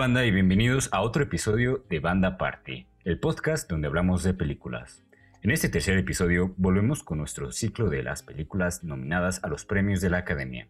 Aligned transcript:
banda 0.00 0.24
y 0.24 0.30
bienvenidos 0.30 0.88
a 0.92 1.02
otro 1.02 1.22
episodio 1.24 1.84
de 1.90 2.00
Banda 2.00 2.38
Party, 2.38 2.86
el 3.04 3.20
podcast 3.20 3.68
donde 3.68 3.86
hablamos 3.86 4.22
de 4.22 4.32
películas. 4.32 5.04
En 5.42 5.50
este 5.50 5.68
tercer 5.68 5.98
episodio 5.98 6.54
volvemos 6.56 7.02
con 7.02 7.18
nuestro 7.18 7.52
ciclo 7.52 7.90
de 7.90 8.02
las 8.02 8.22
películas 8.22 8.82
nominadas 8.82 9.44
a 9.44 9.48
los 9.48 9.66
premios 9.66 10.00
de 10.00 10.08
la 10.08 10.16
Academia, 10.16 10.68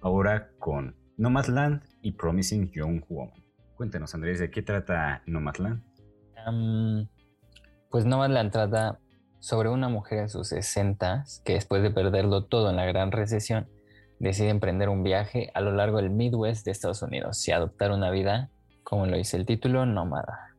ahora 0.00 0.50
con 0.60 0.94
Nomadland 1.16 1.82
y 2.02 2.12
Promising 2.12 2.70
Young 2.70 3.02
Woman. 3.08 3.42
Cuéntanos 3.74 4.14
Andrés, 4.14 4.38
¿de 4.38 4.48
qué 4.52 4.62
trata 4.62 5.24
Nomadland? 5.26 5.82
Um, 6.46 7.08
pues 7.90 8.04
Nomadland 8.04 8.52
trata 8.52 9.00
sobre 9.40 9.70
una 9.70 9.88
mujer 9.88 10.20
en 10.20 10.28
sus 10.28 10.50
60 10.50 11.24
que 11.44 11.54
después 11.54 11.82
de 11.82 11.90
perderlo 11.90 12.44
todo 12.44 12.70
en 12.70 12.76
la 12.76 12.86
gran 12.86 13.10
recesión 13.10 13.68
decide 14.20 14.50
emprender 14.50 14.88
un 14.88 15.02
viaje 15.02 15.50
a 15.54 15.62
lo 15.62 15.72
largo 15.72 15.96
del 15.96 16.10
Midwest 16.10 16.64
de 16.64 16.70
Estados 16.70 17.02
Unidos 17.02 17.46
y 17.48 17.50
adoptar 17.50 17.90
una 17.90 18.12
vida 18.12 18.52
como 18.88 19.04
lo 19.04 19.18
dice 19.18 19.36
el 19.36 19.44
título, 19.44 19.84
nómada. 19.84 20.56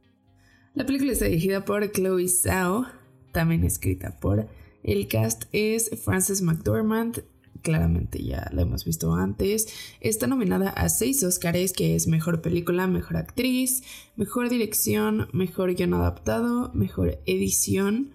La 0.76 0.86
película 0.86 1.14
está 1.14 1.26
dirigida 1.26 1.66
por 1.66 1.92
Chloe 1.92 2.28
Zhao, 2.28 2.86
también 3.32 3.64
escrita 3.64 4.20
por 4.20 4.48
el 4.84 5.08
cast 5.08 5.46
es 5.52 5.90
Frances 6.06 6.44
McDormand, 6.44 7.24
claramente 7.64 8.24
ya 8.24 8.48
la 8.54 8.62
hemos 8.62 8.86
visto 8.86 9.16
antes. 9.16 9.98
Está 10.00 10.28
nominada 10.28 10.70
a 10.70 10.90
seis 10.90 11.24
Oscars, 11.24 11.74
que 11.74 11.96
es 11.96 12.06
Mejor 12.06 12.44
Película, 12.44 12.86
Mejor 12.86 13.18
Actriz, 13.18 13.82
Mejor 14.16 14.50
Dirección, 14.50 15.28
Mejor 15.34 15.74
Guión 15.74 15.96
Adaptado, 15.96 16.72
Mejor 16.76 17.18
Edición, 17.26 18.12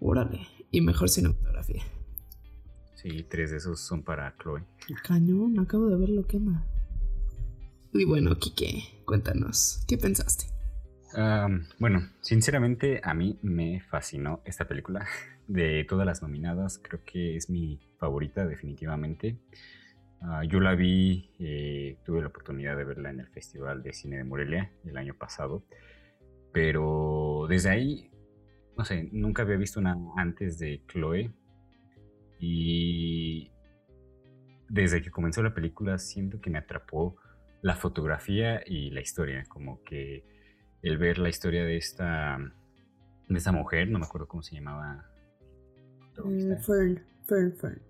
órale, 0.00 0.46
y 0.70 0.82
Mejor 0.82 1.08
Cinematografía. 1.08 1.82
Sí, 2.94 3.26
tres 3.28 3.50
de 3.50 3.56
esos 3.56 3.80
son 3.80 4.04
para 4.04 4.36
Chloe. 4.40 4.62
Cañón, 5.02 5.58
acabo 5.58 5.88
de 5.88 5.96
ver 5.96 6.10
lo 6.10 6.24
que 6.28 6.38
más. 6.38 6.77
Y 7.92 8.04
bueno, 8.04 8.36
Kike, 8.36 9.02
cuéntanos, 9.06 9.82
¿qué 9.88 9.96
pensaste? 9.96 10.46
bueno, 11.78 12.02
sinceramente 12.20 13.00
a 13.02 13.14
mí 13.14 13.38
me 13.42 13.80
fascinó 13.80 14.42
esta 14.44 14.68
película. 14.68 15.06
De 15.48 15.84
todas 15.88 16.06
las 16.06 16.20
nominadas, 16.20 16.78
creo 16.78 17.02
que 17.02 17.34
es 17.34 17.48
mi 17.48 17.80
favorita 17.98 18.46
definitivamente. 18.46 19.38
Ah, 20.20 20.44
yo 20.44 20.60
la 20.60 20.74
vi, 20.74 21.30
eh, 21.38 21.96
tuve 22.04 22.20
la 22.20 22.26
oportunidad 22.26 22.76
de 22.76 22.84
verla 22.84 23.08
en 23.08 23.20
el 23.20 23.28
Festival 23.28 23.82
de 23.82 23.94
Cine 23.94 24.18
de 24.18 24.24
Morelia 24.24 24.70
el 24.84 24.98
año 24.98 25.14
pasado, 25.14 25.64
pero 26.52 27.46
desde 27.48 27.70
ahí, 27.70 28.10
no 28.76 28.84
sé, 28.84 29.08
nunca 29.10 29.42
había 29.42 29.56
visto 29.56 29.80
una 29.80 29.96
antes 30.16 30.58
de 30.58 30.82
Chloe 30.88 31.32
y 32.38 33.50
desde 34.68 35.00
que 35.00 35.10
comenzó 35.10 35.42
la 35.42 35.54
película 35.54 35.96
siento 35.96 36.42
que 36.42 36.50
me 36.50 36.58
atrapó 36.58 37.16
la 37.62 37.76
fotografía 37.76 38.62
y 38.64 38.90
la 38.90 39.00
historia, 39.00 39.44
como 39.48 39.82
que 39.82 40.24
el 40.82 40.98
ver 40.98 41.18
la 41.18 41.28
historia 41.28 41.64
de 41.64 41.76
esta 41.76 42.38
de 43.28 43.38
esta 43.38 43.52
mujer, 43.52 43.88
no 43.90 43.98
me 43.98 44.06
acuerdo 44.06 44.26
cómo 44.26 44.42
se 44.42 44.54
llamaba. 44.54 45.04
Eh, 46.16 46.56
Fern, 46.64 47.04
Fern, 47.26 47.56
Fern. 47.56 47.82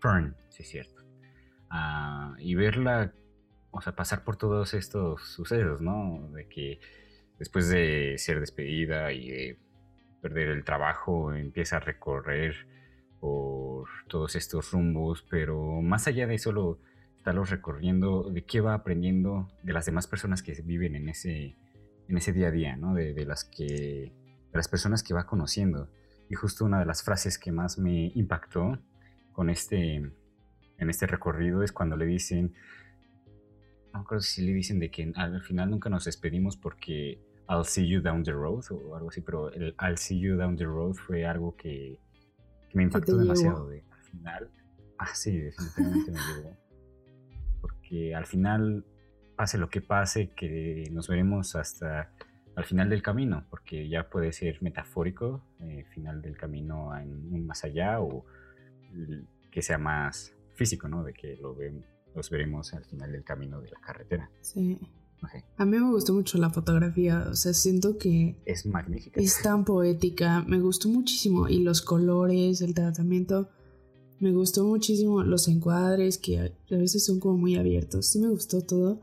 Fern, 0.00 0.36
sí 0.50 0.62
es 0.62 0.68
cierto. 0.68 1.02
Ah, 1.70 2.34
y 2.38 2.54
verla, 2.54 3.12
o 3.70 3.80
sea, 3.80 3.94
pasar 3.94 4.24
por 4.24 4.36
todos 4.36 4.74
estos 4.74 5.22
sucesos, 5.22 5.80
¿no? 5.80 6.30
De 6.32 6.48
que 6.48 6.80
después 7.38 7.68
de 7.68 8.14
ser 8.18 8.40
despedida 8.40 9.12
y 9.12 9.30
de 9.30 9.58
perder 10.20 10.48
el 10.48 10.64
trabajo, 10.64 11.32
empieza 11.32 11.76
a 11.76 11.80
recorrer 11.80 12.66
por 13.20 13.88
todos 14.08 14.34
estos 14.36 14.72
rumbos, 14.72 15.24
pero 15.30 15.80
más 15.80 16.08
allá 16.08 16.26
de 16.26 16.38
solo 16.38 16.80
estarlos 17.26 17.50
recorriendo, 17.50 18.30
de 18.30 18.44
qué 18.44 18.60
va 18.60 18.72
aprendiendo 18.72 19.48
de 19.64 19.72
las 19.72 19.84
demás 19.84 20.06
personas 20.06 20.44
que 20.44 20.62
viven 20.62 20.94
en 20.94 21.08
ese, 21.08 21.56
en 22.06 22.16
ese 22.16 22.32
día 22.32 22.46
a 22.46 22.50
día, 22.52 22.76
¿no? 22.76 22.94
De, 22.94 23.26
las 23.26 23.42
que, 23.42 23.64
de 23.64 24.52
las 24.52 24.68
personas 24.68 25.02
que 25.02 25.12
va 25.12 25.26
conociendo. 25.26 25.90
Y 26.30 26.36
justo 26.36 26.64
una 26.64 26.78
de 26.78 26.86
las 26.86 27.02
frases 27.02 27.36
que 27.36 27.50
más 27.50 27.78
me 27.78 28.12
impactó 28.14 28.78
con 29.32 29.50
este, 29.50 29.96
en 29.96 30.88
este 30.88 31.08
recorrido 31.08 31.64
es 31.64 31.72
cuando 31.72 31.96
le 31.96 32.06
dicen, 32.06 32.54
no 33.92 34.02
recuerdo 34.02 34.22
si 34.22 34.42
le 34.42 34.52
dicen 34.52 34.78
de 34.78 34.92
que 34.92 35.12
al 35.16 35.42
final 35.42 35.70
nunca 35.70 35.90
nos 35.90 36.04
despedimos 36.04 36.56
porque 36.56 37.18
I'll 37.48 37.64
see 37.64 37.88
you 37.88 38.02
down 38.02 38.22
the 38.22 38.30
road 38.30 38.62
o 38.70 38.94
algo 38.94 39.08
así, 39.08 39.20
pero 39.20 39.52
el 39.52 39.74
I'll 39.80 39.98
see 39.98 40.20
you 40.20 40.36
down 40.36 40.56
the 40.56 40.64
road 40.64 40.94
fue 40.94 41.26
algo 41.26 41.56
que, 41.56 41.98
me 42.72 42.84
impactó 42.84 43.16
demasiado. 43.16 43.66
De, 43.66 43.82
al 43.90 44.02
final, 44.04 44.50
ah, 44.98 45.12
sí, 45.12 45.36
definitivamente 45.40 46.12
me 46.12 46.18
llegó 46.36 46.65
que 47.88 48.14
al 48.14 48.26
final, 48.26 48.84
pase 49.36 49.58
lo 49.58 49.68
que 49.68 49.80
pase, 49.80 50.30
que 50.36 50.84
nos 50.92 51.08
veremos 51.08 51.56
hasta 51.56 52.10
al 52.54 52.64
final 52.64 52.88
del 52.88 53.02
camino, 53.02 53.44
porque 53.50 53.88
ya 53.88 54.08
puede 54.08 54.32
ser 54.32 54.62
metafórico, 54.62 55.44
eh, 55.60 55.84
final 55.92 56.22
del 56.22 56.36
camino 56.36 56.96
en 56.98 57.10
un 57.32 57.46
más 57.46 57.64
allá, 57.64 58.00
o 58.00 58.24
que 59.50 59.60
sea 59.62 59.78
más 59.78 60.34
físico, 60.54 60.88
¿no? 60.88 61.04
De 61.04 61.12
que 61.12 61.36
lo 61.36 61.56
los 62.14 62.30
veremos 62.30 62.72
al 62.72 62.84
final 62.86 63.12
del 63.12 63.24
camino 63.24 63.60
de 63.60 63.68
la 63.68 63.78
carretera. 63.78 64.30
Sí. 64.40 64.80
A 65.56 65.64
mí 65.64 65.78
me 65.78 65.90
gustó 65.90 66.14
mucho 66.14 66.38
la 66.38 66.50
fotografía, 66.50 67.26
o 67.30 67.34
sea, 67.34 67.52
siento 67.52 67.98
que... 67.98 68.36
Es 68.44 68.66
magnífica. 68.66 69.20
Es 69.20 69.42
tan 69.42 69.64
poética, 69.64 70.42
me 70.46 70.60
gustó 70.60 70.88
muchísimo, 70.88 71.48
y 71.48 71.62
los 71.62 71.82
colores, 71.82 72.60
el 72.60 72.74
tratamiento, 72.74 73.50
me 74.18 74.32
gustó 74.32 74.64
muchísimo 74.64 75.22
los 75.22 75.48
encuadres 75.48 76.18
que 76.18 76.38
a 76.38 76.76
veces 76.76 77.04
son 77.04 77.20
como 77.20 77.36
muy 77.36 77.56
abiertos. 77.56 78.06
Sí 78.06 78.18
me 78.18 78.28
gustó 78.28 78.62
todo. 78.62 79.00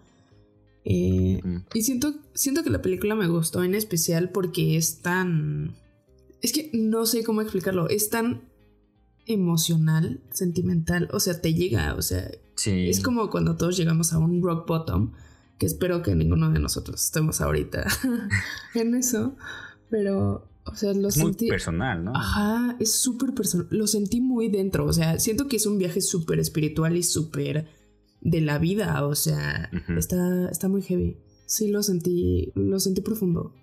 Eh, 0.86 1.42
y 1.74 1.82
siento, 1.84 2.14
siento 2.34 2.64
que 2.64 2.70
la 2.70 2.82
película 2.82 3.16
me 3.16 3.28
gustó 3.28 3.64
en 3.64 3.76
especial 3.76 4.30
porque 4.30 4.78
es 4.78 5.02
tan... 5.02 5.76
Es 6.42 6.52
que 6.52 6.70
no 6.74 7.06
sé 7.06 7.24
cómo 7.24 7.42
explicarlo. 7.42 7.88
Es 7.90 8.10
tan 8.10 8.42
emocional, 9.26 10.22
sentimental. 10.32 11.10
O 11.14 11.20
sea, 11.20 11.40
te 11.40 11.54
llega. 11.54 11.96
O 11.96 12.02
sea, 12.02 12.30
es 12.66 13.00
como 13.00 13.30
cuando 13.30 13.56
todos 13.56 13.78
llegamos 13.78 14.14
a 14.14 14.18
un 14.18 14.42
rock 14.42 14.68
bottom. 14.68 15.14
Que 15.60 15.68
espero 15.68 16.02
que 16.02 16.16
ninguno 16.16 16.52
de 16.52 16.60
nosotros 16.60 17.02
estemos 17.02 17.40
ahorita 17.40 17.86
en 18.74 18.96
eso. 18.96 19.36
Pero 19.90 20.50
o 20.66 20.76
sea, 20.76 20.94
lo 20.94 21.10
muy 21.18 21.34
personal, 21.34 22.06
¿no? 22.06 22.16
Ajá, 22.16 22.78
es 22.80 22.96
súper 22.96 23.34
personal. 23.34 23.68
Lo 23.70 23.88
sentí 23.88 24.22
muy 24.22 24.50
dentro. 24.50 24.86
O 24.86 24.94
sea, 24.94 25.20
siento 25.20 25.48
que 25.48 25.58
es 25.58 25.66
un 25.66 25.78
viaje 25.78 26.02
súper 26.02 26.40
espiritual 26.40 26.96
y 26.96 27.04
súper 27.04 27.68
de 28.22 28.42
la 28.42 28.58
vida. 28.60 29.06
O 29.06 29.16
sea, 29.16 29.70
está, 29.98 30.50
está 30.50 30.70
muy 30.70 30.82
heavy. 30.82 31.18
Sí, 31.46 31.70
lo 31.70 31.84
sentí, 31.84 32.52
lo 32.56 32.80
sentí 32.80 33.02
profundo. 33.02 33.54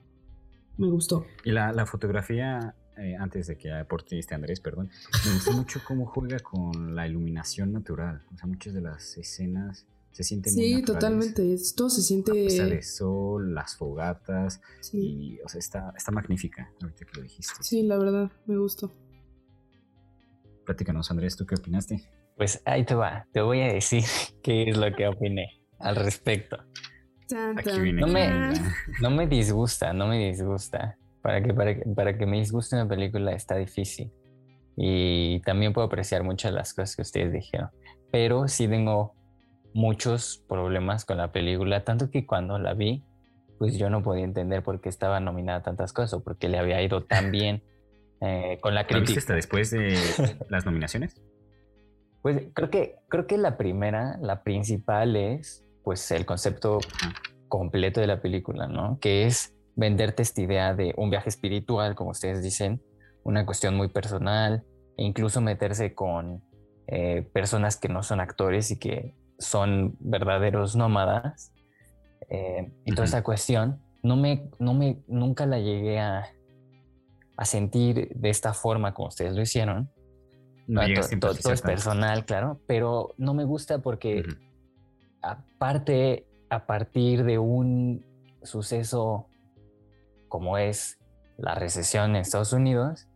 Me 0.76 0.88
gustó. 0.88 1.26
Y 1.44 1.52
la, 1.52 1.86
fotografía, 1.86 2.74
eh, 2.98 3.16
antes 3.18 3.46
de 3.46 3.56
que 3.56 3.72
aportiste 3.72 4.34
Andrés, 4.34 4.60
perdón, 4.60 4.90
me 5.26 5.32
gustó 5.32 5.52
mucho 5.52 5.80
cómo 5.86 6.06
juega 6.06 6.38
con 6.40 6.94
la 6.94 7.08
iluminación 7.08 7.72
natural. 7.72 8.22
O 8.34 8.36
sea, 8.36 8.46
muchas 8.46 8.74
de 8.74 8.82
las 8.82 9.16
escenas 9.16 9.86
se 10.12 10.24
siente 10.24 10.50
sí, 10.50 10.82
totalmente. 10.82 11.56
Todo 11.76 11.88
se 11.88 12.02
siente. 12.02 12.62
A 12.62 12.82
sol, 12.82 13.54
las 13.54 13.76
fogatas. 13.76 14.60
Y, 14.92 15.38
o 15.44 15.48
sea, 15.48 15.58
está, 15.58 15.92
está 15.96 16.10
magnífica, 16.10 16.72
ahorita 16.82 17.04
que 17.04 17.16
lo 17.16 17.22
dijiste. 17.22 17.62
Sí, 17.62 17.82
la 17.82 17.96
verdad, 17.96 18.30
me 18.46 18.58
gustó. 18.58 18.92
Platícanos, 20.66 21.10
Andrés, 21.10 21.36
¿tú 21.36 21.46
qué 21.46 21.54
opinaste? 21.54 22.02
Pues 22.36 22.62
ahí 22.64 22.84
te 22.84 22.94
va. 22.94 23.26
Te 23.32 23.40
voy 23.40 23.60
a 23.60 23.72
decir 23.72 24.04
qué 24.42 24.70
es 24.70 24.76
lo 24.76 24.94
que 24.94 25.06
opiné 25.06 25.62
al 25.78 25.96
respecto. 25.96 26.58
No 27.32 28.08
me, 28.08 28.52
no 29.00 29.10
me 29.10 29.26
disgusta, 29.26 29.92
no 29.92 30.08
me 30.08 30.30
disgusta. 30.30 30.96
Para 31.22 31.42
que, 31.42 31.54
para, 31.54 31.76
para 31.94 32.18
que 32.18 32.26
me 32.26 32.38
disguste 32.38 32.74
una 32.76 32.88
película 32.88 33.32
está 33.32 33.56
difícil. 33.56 34.10
Y 34.76 35.40
también 35.42 35.72
puedo 35.72 35.86
apreciar 35.86 36.24
muchas 36.24 36.52
de 36.52 36.56
las 36.56 36.74
cosas 36.74 36.96
que 36.96 37.02
ustedes 37.02 37.32
dijeron. 37.32 37.70
Pero 38.10 38.48
sí 38.48 38.66
tengo 38.66 39.14
muchos 39.74 40.44
problemas 40.48 41.04
con 41.04 41.16
la 41.16 41.32
película, 41.32 41.84
tanto 41.84 42.10
que 42.10 42.26
cuando 42.26 42.58
la 42.58 42.74
vi, 42.74 43.04
pues 43.58 43.76
yo 43.76 43.90
no 43.90 44.02
podía 44.02 44.24
entender 44.24 44.62
por 44.62 44.80
qué 44.80 44.88
estaba 44.88 45.20
nominada 45.20 45.62
tantas 45.62 45.92
cosas 45.92 46.14
o 46.14 46.24
por 46.24 46.38
qué 46.38 46.48
le 46.48 46.58
había 46.58 46.82
ido 46.82 47.04
tan 47.04 47.30
bien 47.32 47.62
eh, 48.20 48.58
con 48.60 48.74
la 48.74 48.86
crítica. 48.86 48.98
¿La 48.98 49.06
viste 49.06 49.18
hasta 49.18 49.34
después 49.34 49.70
de 49.70 49.96
las 50.48 50.66
nominaciones? 50.66 51.20
Pues 52.22 52.48
creo 52.52 52.70
que, 52.70 52.96
creo 53.08 53.26
que 53.26 53.38
la 53.38 53.56
primera, 53.56 54.18
la 54.20 54.42
principal 54.42 55.16
es 55.16 55.64
pues 55.82 56.10
el 56.10 56.26
concepto 56.26 56.78
completo 57.48 58.00
de 58.00 58.06
la 58.06 58.20
película, 58.20 58.66
¿no? 58.66 58.98
Que 59.00 59.26
es 59.26 59.54
venderte 59.74 60.22
esta 60.22 60.42
idea 60.42 60.74
de 60.74 60.94
un 60.96 61.10
viaje 61.10 61.30
espiritual, 61.30 61.94
como 61.94 62.10
ustedes 62.10 62.42
dicen, 62.42 62.82
una 63.24 63.46
cuestión 63.46 63.74
muy 63.76 63.88
personal, 63.88 64.64
e 64.96 65.04
incluso 65.04 65.40
meterse 65.40 65.94
con 65.94 66.42
eh, 66.86 67.28
personas 67.32 67.76
que 67.76 67.88
no 67.88 68.02
son 68.02 68.20
actores 68.20 68.70
y 68.70 68.78
que 68.78 69.14
son 69.40 69.96
verdaderos 69.98 70.76
nómadas. 70.76 71.52
Eh, 72.28 72.70
y 72.84 72.92
toda 72.92 73.06
esta 73.06 73.24
cuestión, 73.24 73.80
no 74.02 74.16
me, 74.16 74.50
no 74.60 74.74
me, 74.74 75.02
nunca 75.08 75.46
la 75.46 75.58
llegué 75.58 75.98
a, 75.98 76.28
a 77.36 77.44
sentir 77.44 78.10
de 78.14 78.30
esta 78.30 78.54
forma 78.54 78.94
como 78.94 79.08
ustedes 79.08 79.34
lo 79.34 79.42
hicieron. 79.42 79.90
No, 80.68 80.82
todo, 81.18 81.52
es 81.52 81.62
personal, 81.62 82.24
claro, 82.24 82.60
pero 82.68 83.14
no 83.16 83.34
me 83.34 83.42
gusta 83.44 83.80
porque 83.80 84.22
aparte, 85.20 86.28
a 86.48 86.66
partir 86.66 87.24
de 87.24 87.38
un 87.38 88.04
suceso 88.42 89.26
como 90.28 90.58
es 90.58 91.00
la 91.38 91.56
recesión 91.56 92.10
en 92.10 92.16
Estados 92.16 92.52
Unidos 92.52 93.08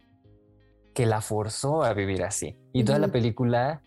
que 0.94 1.06
la 1.06 1.20
forzó 1.20 1.84
a 1.84 1.92
vivir 1.92 2.24
así. 2.24 2.56
Y 2.72 2.84
toda 2.84 2.98
la 2.98 3.08
película 3.08 3.82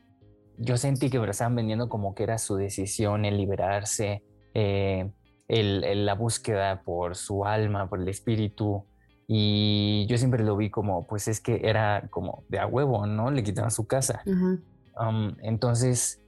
yo 0.58 0.78
sentí 0.78 1.10
que 1.10 1.20
me 1.20 1.26
lo 1.26 1.32
estaban 1.32 1.56
vendiendo 1.56 1.90
como 1.90 2.16
que 2.16 2.24
era 2.24 2.38
su 2.38 2.56
decisión 2.56 3.26
el 3.26 3.38
liberarse, 3.38 4.24
eh, 4.54 5.12
el, 5.48 6.06
la 6.06 6.16
búsqueda 6.16 6.82
por 6.84 7.16
su 7.16 7.46
alma, 7.46 7.90
por 7.90 8.02
el 8.02 8.08
espíritu. 8.08 8.86
Y 9.28 10.06
yo 10.08 10.18
siempre 10.18 10.44
lo 10.44 10.56
vi 10.56 10.70
como, 10.70 11.06
pues 11.06 11.28
es 11.28 11.42
que 11.42 11.62
era 11.64 12.08
como 12.10 12.44
de 12.50 12.60
a 12.60 12.68
huevo, 12.68 13.06
¿no? 13.06 13.30
Le 13.30 13.44
quitaron 13.44 13.72
su 13.72 13.86
casa. 13.86 14.24
Um, 14.26 15.36
entonces, 15.42 16.22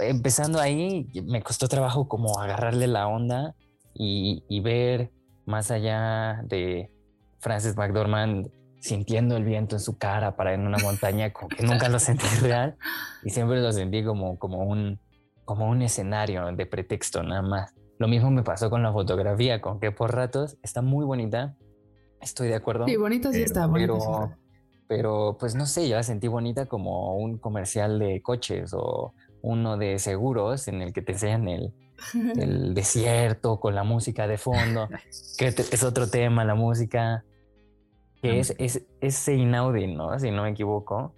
empezando 0.00 0.60
ahí, 0.60 1.08
me 1.24 1.42
costó 1.42 1.68
trabajo 1.68 2.08
como 2.08 2.40
agarrarle 2.40 2.88
la 2.88 3.06
onda 3.06 3.54
y, 3.94 4.44
y 4.48 4.60
ver 4.60 5.12
más 5.46 5.70
allá 5.70 6.42
de 6.44 6.90
Frances 7.38 7.76
McDormand 7.76 8.50
sintiendo 8.86 9.36
el 9.36 9.44
viento 9.44 9.76
en 9.76 9.80
su 9.80 9.98
cara 9.98 10.36
para 10.36 10.54
en 10.54 10.66
una 10.66 10.78
montaña, 10.78 11.32
como 11.32 11.48
que 11.48 11.64
nunca 11.64 11.88
lo 11.88 11.98
sentí 11.98 12.26
real 12.40 12.76
y 13.24 13.30
siempre 13.30 13.60
lo 13.60 13.72
sentí 13.72 14.04
como, 14.04 14.38
como, 14.38 14.64
un, 14.64 14.98
como 15.44 15.68
un 15.68 15.82
escenario 15.82 16.50
de 16.52 16.66
pretexto 16.66 17.22
nada 17.22 17.42
más. 17.42 17.74
Lo 17.98 18.08
mismo 18.08 18.30
me 18.30 18.42
pasó 18.42 18.70
con 18.70 18.82
la 18.82 18.92
fotografía, 18.92 19.60
con 19.60 19.80
que 19.80 19.90
por 19.90 20.14
ratos 20.14 20.56
está 20.62 20.82
muy 20.82 21.04
bonita, 21.04 21.56
estoy 22.20 22.48
de 22.48 22.54
acuerdo. 22.54 22.86
Sí, 22.86 22.96
bonita 22.96 23.32
sí 23.32 23.42
está, 23.42 23.66
bonita 23.66 23.94
pero, 23.94 24.32
pero 24.86 25.36
pues 25.38 25.54
no 25.54 25.66
sé, 25.66 25.88
yo 25.88 25.96
la 25.96 26.02
sentí 26.02 26.28
bonita 26.28 26.66
como 26.66 27.16
un 27.16 27.38
comercial 27.38 27.98
de 27.98 28.22
coches 28.22 28.72
o 28.72 29.14
uno 29.42 29.76
de 29.76 29.98
seguros 29.98 30.68
en 30.68 30.82
el 30.82 30.92
que 30.92 31.02
te 31.02 31.12
enseñan 31.12 31.48
el, 31.48 31.72
el 32.38 32.74
desierto 32.74 33.58
con 33.58 33.74
la 33.74 33.82
música 33.82 34.28
de 34.28 34.38
fondo, 34.38 34.88
que 35.38 35.48
es 35.48 35.82
otro 35.82 36.08
tema, 36.08 36.44
la 36.44 36.54
música 36.54 37.24
que 38.22 38.40
es, 38.40 38.54
es, 38.58 38.86
es 39.00 39.28
Inaudi, 39.28 39.94
¿no? 39.94 40.18
Si 40.18 40.30
no 40.30 40.42
me 40.42 40.50
equivoco. 40.50 41.14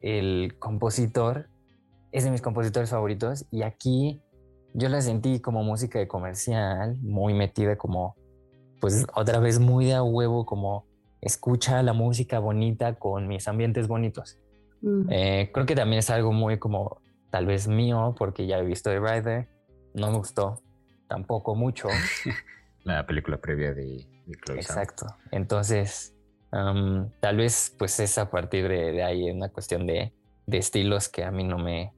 El 0.00 0.56
compositor 0.58 1.48
es 2.10 2.24
de 2.24 2.30
mis 2.30 2.42
compositores 2.42 2.90
favoritos 2.90 3.46
y 3.50 3.62
aquí 3.62 4.20
yo 4.74 4.88
la 4.88 5.00
sentí 5.00 5.40
como 5.40 5.62
música 5.62 5.98
de 5.98 6.08
comercial, 6.08 6.96
muy 7.00 7.34
metida 7.34 7.76
como, 7.76 8.16
pues 8.80 9.06
otra 9.14 9.38
vez 9.38 9.58
muy 9.58 9.86
de 9.86 9.94
a 9.94 10.02
huevo, 10.02 10.46
como 10.46 10.86
escucha 11.20 11.82
la 11.82 11.92
música 11.92 12.38
bonita 12.38 12.94
con 12.94 13.28
mis 13.28 13.46
ambientes 13.48 13.86
bonitos. 13.86 14.38
Eh, 15.10 15.50
creo 15.52 15.66
que 15.66 15.76
también 15.76 16.00
es 16.00 16.10
algo 16.10 16.32
muy 16.32 16.58
como 16.58 17.00
tal 17.30 17.46
vez 17.46 17.68
mío, 17.68 18.14
porque 18.18 18.46
ya 18.46 18.58
he 18.58 18.64
visto 18.64 18.90
The 18.90 18.98
Rider, 18.98 19.48
no 19.94 20.10
me 20.10 20.18
gustó 20.18 20.60
tampoco 21.06 21.54
mucho. 21.54 21.88
la 22.84 23.06
película 23.06 23.36
previa 23.38 23.72
de 23.74 24.06
Exacto. 24.26 25.06
Entonces, 25.30 26.14
tal 26.50 27.36
vez 27.36 27.74
pues 27.78 27.98
es 28.00 28.18
a 28.18 28.30
partir 28.30 28.68
de, 28.68 29.02
ahí 29.02 29.30
una 29.30 29.48
cuestión 29.48 29.86
de, 29.86 30.12
estilos 30.46 31.08
que 31.08 31.24
a 31.24 31.30
mí 31.30 31.44
no 31.44 31.58
me, 31.58 31.92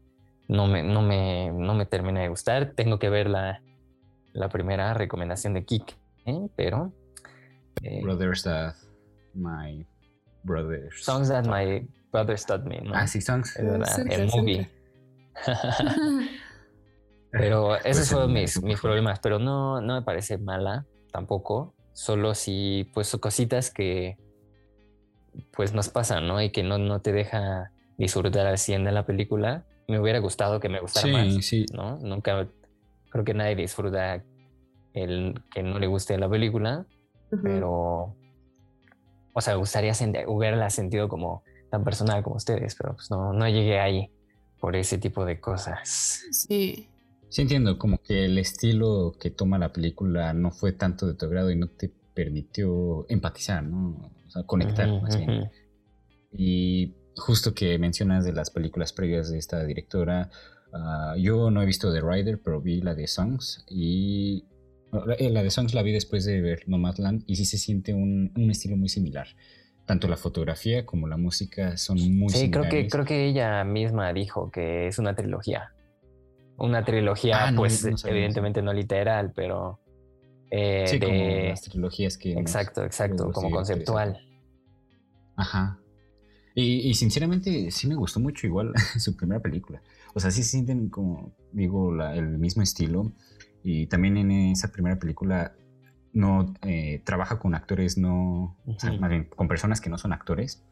no 0.48 0.66
me, 0.68 0.82
no 0.82 1.02
me, 1.02 1.50
no 1.52 1.74
me 1.74 1.86
termina 1.86 2.20
de 2.20 2.28
gustar. 2.28 2.72
Tengo 2.74 2.98
que 2.98 3.10
ver 3.10 3.28
la, 3.28 3.60
la 4.32 4.48
primera 4.48 4.94
recomendación 4.94 5.54
de 5.54 5.64
Kik, 5.64 5.96
¿eh? 6.26 6.48
pero... 6.56 6.92
Eh, 7.82 8.00
brothers 8.02 8.44
that 8.44 8.74
my 9.34 9.84
brothers... 10.44 11.04
Songs 11.04 11.28
that 11.28 11.46
my 11.46 11.88
brothers 12.12 12.46
taught 12.46 12.64
me. 12.64 12.80
Ah, 12.94 13.06
sí, 13.06 13.20
songs. 13.20 13.56
el 13.56 14.28
movie. 14.28 14.70
pero 17.32 17.74
esos 17.84 17.96
pues 17.96 18.10
fueron 18.10 18.32
mis, 18.32 18.62
mis 18.62 18.80
problemas, 18.80 19.18
pero 19.20 19.38
no, 19.38 19.80
no 19.80 19.94
me 19.94 20.02
parece 20.02 20.38
mala 20.38 20.86
tampoco 21.12 21.74
solo 21.94 22.34
si 22.34 22.90
pues 22.92 23.08
son 23.08 23.20
cositas 23.20 23.70
que 23.70 24.18
pues 25.56 25.72
nos 25.72 25.88
pasan, 25.88 26.26
¿no? 26.26 26.42
Y 26.42 26.50
que 26.50 26.62
no, 26.62 26.78
no 26.78 27.00
te 27.00 27.12
deja 27.12 27.70
disfrutar 27.96 28.46
al 28.46 28.58
100 28.58 28.84
de 28.84 28.92
la 28.92 29.06
película. 29.06 29.64
Me 29.88 29.98
hubiera 29.98 30.18
gustado 30.18 30.60
que 30.60 30.68
me 30.68 30.80
gustara 30.80 31.08
más, 31.08 31.34
sí. 31.44 31.64
¿no? 31.72 31.98
Nunca, 31.98 32.46
creo 33.10 33.24
que 33.24 33.34
nadie 33.34 33.56
disfruta 33.56 34.22
el 34.92 35.40
que 35.52 35.62
no 35.62 35.78
le 35.78 35.86
guste 35.86 36.18
la 36.18 36.28
película, 36.28 36.86
pero, 37.42 38.14
o 39.32 39.40
sea, 39.40 39.54
me 39.54 39.58
gustaría 39.58 39.92
hubiera 40.28 40.70
sentido 40.70 41.08
como 41.08 41.42
tan 41.70 41.82
personal 41.82 42.22
como 42.22 42.36
ustedes, 42.36 42.76
pero 42.76 42.94
pues 42.94 43.10
no, 43.10 43.32
no 43.32 43.48
llegué 43.48 43.80
ahí 43.80 44.10
por 44.60 44.76
ese 44.76 44.98
tipo 44.98 45.24
de 45.24 45.40
cosas. 45.40 46.22
Sí. 46.30 46.88
Sí 47.34 47.42
entiendo, 47.42 47.80
como 47.80 47.98
que 47.98 48.26
el 48.26 48.38
estilo 48.38 49.16
que 49.18 49.28
toma 49.28 49.58
la 49.58 49.72
película 49.72 50.32
no 50.34 50.52
fue 50.52 50.70
tanto 50.70 51.08
de 51.08 51.14
tu 51.14 51.28
grado 51.28 51.50
y 51.50 51.56
no 51.56 51.66
te 51.66 51.90
permitió 52.14 53.06
empatizar, 53.08 53.64
¿no? 53.64 54.12
O 54.24 54.30
sea, 54.30 54.44
conectar 54.44 54.88
más 55.02 55.18
bien. 55.18 55.50
Y 56.30 56.94
justo 57.16 57.52
que 57.52 57.76
mencionas 57.76 58.24
de 58.24 58.32
las 58.32 58.50
películas 58.50 58.92
previas 58.92 59.32
de 59.32 59.38
esta 59.38 59.64
directora, 59.64 60.30
ah, 60.72 61.16
yo 61.18 61.50
no 61.50 61.60
he 61.60 61.66
visto 61.66 61.92
The 61.92 62.02
Rider, 62.02 62.40
pero 62.40 62.60
vi 62.60 62.80
la 62.80 62.94
de 62.94 63.08
Songs 63.08 63.64
y 63.68 64.44
eh, 65.18 65.28
la 65.28 65.42
de 65.42 65.50
Songs 65.50 65.74
la 65.74 65.82
vi 65.82 65.90
después 65.90 66.24
de 66.24 66.40
ver 66.40 66.68
Nomadland 66.68 67.24
y 67.26 67.34
sí 67.34 67.46
se 67.46 67.58
siente 67.58 67.94
un, 67.94 68.30
un 68.36 68.48
estilo 68.52 68.76
muy 68.76 68.88
similar 68.88 69.26
tanto 69.86 70.06
la 70.08 70.16
fotografía 70.16 70.86
como 70.86 71.08
la 71.08 71.18
música 71.18 71.76
son 71.76 71.98
muy 72.16 72.30
sí, 72.30 72.50
creo 72.50 72.70
que 72.70 72.88
creo 72.88 73.04
que 73.04 73.26
ella 73.26 73.62
misma 73.64 74.14
dijo 74.14 74.50
que 74.50 74.86
es 74.86 74.98
una 74.98 75.14
trilogía 75.14 75.74
una 76.56 76.84
trilogía, 76.84 77.48
ah, 77.48 77.52
pues 77.54 77.84
evidentemente 78.04 78.62
no 78.62 78.72
literal, 78.72 79.32
pero... 79.34 79.80
Eh, 80.50 80.84
sí, 80.86 81.00
como 81.00 81.14
las 81.14 81.62
trilogías 81.62 82.16
que... 82.16 82.32
Exacto, 82.32 82.84
exacto, 82.84 83.32
como 83.32 83.50
conceptual. 83.50 84.18
Ajá. 85.36 85.78
Y, 86.56 86.94
sinceramente 86.94 87.72
sí 87.72 87.88
me 87.88 87.96
gustó 87.96 88.20
mucho 88.20 88.46
igual 88.46 88.72
su 88.98 89.16
primera 89.16 89.40
película. 89.40 89.82
O 90.14 90.20
sea, 90.20 90.30
sí 90.30 90.44
se 90.44 90.50
sienten 90.50 90.88
como, 90.88 91.34
digo, 91.52 91.92
el 92.12 92.38
mismo 92.38 92.62
estilo. 92.62 93.12
Y 93.64 93.86
también 93.86 94.16
en 94.16 94.30
esa 94.30 94.70
primera 94.70 94.96
película 94.98 95.54
no 96.12 96.54
eh, 96.62 97.02
trabaja 97.04 97.40
con 97.40 97.56
actores 97.56 97.98
no, 97.98 98.56
o 98.66 98.78
sea, 98.78 98.92
más 98.92 99.10
bien 99.10 99.24
con 99.24 99.48
personas 99.48 99.80
que 99.80 99.90
no 99.90 99.98
son 99.98 100.12
actores 100.12 100.62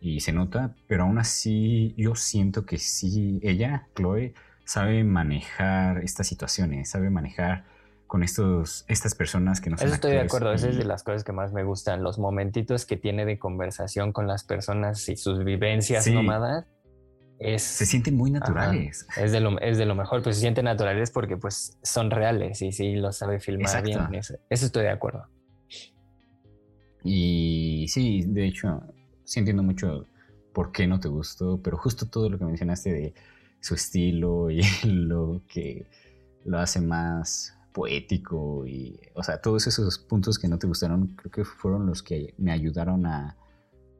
y 0.00 0.20
se 0.20 0.32
nota, 0.32 0.74
pero 0.88 1.04
aún 1.04 1.18
así 1.18 1.94
yo 1.96 2.14
siento 2.14 2.64
que 2.64 2.78
sí, 2.78 3.38
ella, 3.42 3.86
Chloe, 3.94 4.34
sabe 4.72 5.04
manejar 5.04 5.98
estas 6.02 6.26
situaciones, 6.26 6.88
sabe 6.88 7.10
manejar 7.10 7.64
con 8.06 8.22
estos, 8.22 8.86
estas 8.88 9.14
personas 9.14 9.60
que 9.60 9.68
no 9.68 9.76
Eso 9.76 9.86
estoy 9.86 10.12
de 10.12 10.20
acuerdo, 10.20 10.50
esa 10.50 10.70
es 10.70 10.78
de 10.78 10.84
las 10.84 11.02
cosas 11.02 11.24
que 11.24 11.32
más 11.32 11.52
me 11.52 11.62
gustan, 11.62 12.02
los 12.02 12.18
momentitos 12.18 12.86
que 12.86 12.96
tiene 12.96 13.26
de 13.26 13.38
conversación 13.38 14.12
con 14.12 14.26
las 14.26 14.44
personas 14.44 15.06
y 15.10 15.16
sus 15.16 15.44
vivencias 15.44 16.06
nómadas. 16.08 16.64
Es, 17.38 17.62
se 17.62 17.84
sienten 17.84 18.16
muy 18.16 18.30
naturales. 18.30 19.06
es, 19.16 19.32
de 19.32 19.40
lo, 19.40 19.58
es 19.60 19.76
de 19.76 19.84
lo 19.84 19.94
mejor, 19.94 20.22
pues 20.22 20.36
se 20.36 20.40
sienten 20.40 20.64
naturales 20.64 21.10
porque 21.10 21.36
pues 21.36 21.76
son 21.82 22.10
reales 22.10 22.62
y 22.62 22.72
sí 22.72 22.94
lo 22.94 23.12
sabe 23.12 23.40
filmar 23.40 23.82
bien. 23.82 24.14
Eso, 24.14 24.36
eso 24.48 24.66
estoy 24.66 24.84
de 24.84 24.90
acuerdo. 24.90 25.26
Y 27.04 27.86
sí, 27.88 28.24
de 28.26 28.46
hecho, 28.46 28.80
sí 29.24 29.40
entiendo 29.40 29.62
mucho 29.62 30.06
por 30.54 30.72
qué 30.72 30.86
no 30.86 30.98
te 30.98 31.08
gustó, 31.08 31.60
pero 31.60 31.76
justo 31.76 32.08
todo 32.08 32.30
lo 32.30 32.38
que 32.38 32.46
mencionaste 32.46 32.90
de 32.90 33.14
su 33.62 33.74
estilo 33.74 34.50
y 34.50 34.60
lo 34.84 35.40
que 35.48 35.86
lo 36.44 36.58
hace 36.58 36.80
más 36.80 37.56
poético 37.72 38.66
y, 38.66 39.00
o 39.14 39.22
sea, 39.22 39.40
todos 39.40 39.66
esos 39.66 39.98
puntos 39.98 40.38
que 40.38 40.48
no 40.48 40.58
te 40.58 40.66
gustaron, 40.66 41.06
creo 41.16 41.30
que 41.30 41.44
fueron 41.44 41.86
los 41.86 42.02
que 42.02 42.34
me 42.36 42.52
ayudaron 42.52 43.06
a, 43.06 43.36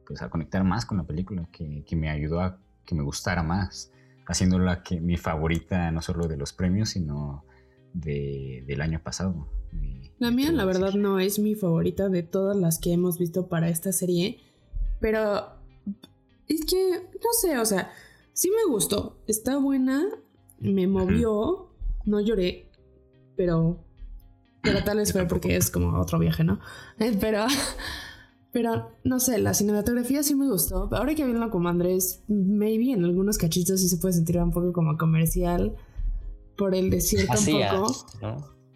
pues, 0.05 0.21
a 0.21 0.29
conectar 0.29 0.63
más 0.63 0.85
con 0.85 0.97
la 0.97 1.05
película, 1.05 1.47
que, 1.51 1.83
me 1.95 2.09
ayudó 2.09 2.41
a 2.41 2.59
que 2.85 2.93
me 2.93 3.01
gustara 3.01 3.41
más, 3.41 3.91
haciéndola 4.27 4.83
que 4.83 4.99
mi 4.99 5.17
favorita 5.17 5.89
no 5.91 6.01
solo 6.01 6.27
de 6.27 6.37
los 6.37 6.53
premios, 6.53 6.89
sino 6.89 7.45
de, 7.93 8.63
del 8.67 8.81
año 8.81 9.01
pasado. 9.01 9.47
la 10.19 10.29
mía, 10.29 10.51
la 10.51 10.65
verdad, 10.65 10.93
no 10.93 11.19
es 11.19 11.39
mi 11.39 11.55
favorita 11.55 12.09
de 12.09 12.21
todas 12.21 12.55
las 12.55 12.77
que 12.77 12.93
hemos 12.93 13.17
visto 13.17 13.47
para 13.47 13.69
esta 13.69 13.91
serie, 13.91 14.39
pero 14.99 15.47
es 16.47 16.63
que, 16.65 17.09
no 17.15 17.29
sé, 17.41 17.57
o 17.57 17.65
sea, 17.65 17.89
Sí 18.33 18.49
me 18.49 18.71
gustó, 18.71 19.21
está 19.27 19.57
buena, 19.57 20.03
me 20.59 20.87
movió, 20.87 21.69
no 22.05 22.19
lloré, 22.19 22.71
pero, 23.35 23.85
pero 24.61 24.83
tal 24.83 24.97
vez 24.97 25.11
fue 25.11 25.27
porque 25.27 25.55
es 25.55 25.69
como 25.69 25.99
otro 25.99 26.17
viaje, 26.17 26.43
¿no? 26.43 26.59
Eh, 26.99 27.15
pero, 27.19 27.45
pero 28.51 28.91
no 29.03 29.19
sé, 29.19 29.37
la 29.37 29.53
cinematografía 29.53 30.23
sí 30.23 30.35
me 30.35 30.49
gustó. 30.49 30.89
Ahora 30.93 31.13
que 31.13 31.25
viendo 31.25 31.49
como 31.49 31.69
Andrés, 31.69 32.23
maybe 32.27 32.91
en 32.91 33.03
algunos 33.03 33.37
cachitos 33.37 33.81
sí 33.81 33.89
se 33.89 33.97
puede 33.97 34.13
sentir 34.13 34.37
un 34.39 34.51
poco 34.51 34.73
como 34.73 34.97
comercial 34.97 35.75
por 36.57 36.75
el 36.75 36.89
desierto 36.89 37.33
un 37.39 37.81
poco. 37.81 38.05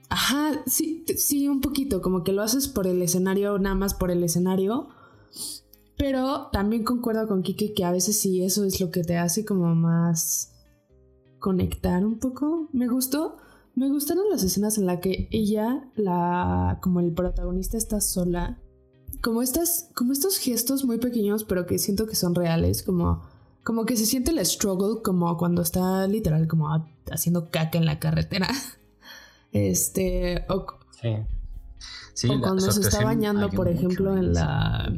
Ajá, 0.10 0.64
sí, 0.66 1.04
sí, 1.18 1.48
un 1.48 1.62
poquito, 1.62 2.02
como 2.02 2.24
que 2.24 2.32
lo 2.32 2.42
haces 2.42 2.68
por 2.68 2.88
el 2.88 3.02
escenario, 3.02 3.60
nada 3.60 3.76
más 3.76 3.94
por 3.94 4.10
el 4.10 4.24
escenario. 4.24 4.88
Pero 5.98 6.50
también 6.52 6.84
concuerdo 6.84 7.28
con 7.28 7.42
Kike 7.42 7.74
que 7.74 7.84
a 7.84 7.92
veces 7.92 8.20
sí 8.20 8.44
eso 8.44 8.64
es 8.64 8.80
lo 8.80 8.92
que 8.92 9.04
te 9.04 9.18
hace 9.18 9.44
como 9.44 9.74
más 9.74 10.54
conectar 11.40 12.06
un 12.06 12.20
poco. 12.20 12.70
Me 12.72 12.88
gustó. 12.88 13.38
Me 13.76 13.90
gustaron 13.90 14.26
las 14.32 14.44
escenas 14.44 14.78
en 14.78 14.88
las 14.88 15.00
que 15.02 15.28
ella, 15.32 15.88
la, 15.96 16.80
como 16.82 17.00
el 17.00 17.14
protagonista, 17.14 17.78
está 17.78 18.02
sola. 18.02 18.60
Como 19.22 19.42
estas, 19.42 19.90
como 19.94 20.14
estos 20.14 20.38
gestos 20.38 20.84
muy 20.84 20.98
pequeños, 20.98 21.44
pero 21.44 21.66
que 21.66 21.78
siento 21.78 22.08
que 22.08 22.16
son 22.16 22.34
reales, 22.34 22.82
como, 22.82 23.22
como 23.64 23.86
que 23.86 23.96
se 23.96 24.08
siente 24.08 24.32
el 24.32 24.44
struggle, 24.46 25.04
como 25.04 25.38
cuando 25.38 25.62
está 25.62 26.08
literal 26.08 26.48
como 26.48 26.70
haciendo 27.12 27.50
caca 27.50 27.78
en 27.78 27.86
la 27.86 28.00
carretera. 28.00 28.48
Este, 29.54 30.46
o, 30.50 30.66
sí. 32.14 32.28
o 32.30 32.42
cuando 32.42 32.70
se 32.70 32.82
está 32.82 33.04
bañando, 33.04 33.50
por 33.50 33.70
ejemplo, 33.70 34.16
en 34.16 34.34
la, 34.34 34.94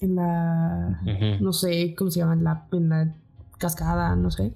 en 0.00 0.14
la, 0.14 1.00
no 1.40 1.52
sé, 1.52 1.94
¿cómo 1.96 2.10
se 2.10 2.20
llama? 2.20 2.36
la, 2.36 2.66
en 2.72 2.88
la 2.88 3.14
cascada, 3.58 4.14
no 4.16 4.30
sé. 4.30 4.54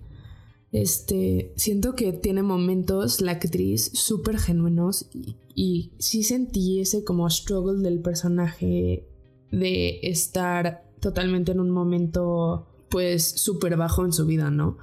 Este, 0.73 1.52
siento 1.57 1.95
que 1.95 2.12
tiene 2.12 2.43
momentos 2.43 3.21
la 3.21 3.33
actriz 3.33 3.90
súper 3.95 4.38
genuinos 4.38 5.09
y, 5.12 5.37
y, 5.55 5.93
sí 5.99 6.23
sentí 6.23 6.81
ese 6.81 7.05
como 7.05 7.31
struggle 7.31 7.83
del 7.83 8.00
personaje 8.00 9.07
de 9.52 10.00
estar 10.02 10.85
totalmente 11.00 11.52
en 11.52 11.61
un 11.61 11.71
momento 11.71 12.66
pues 12.88 13.25
súper 13.25 13.76
bajo 13.76 14.05
en 14.05 14.12
su 14.12 14.26
vida, 14.26 14.50
¿no? 14.50 14.76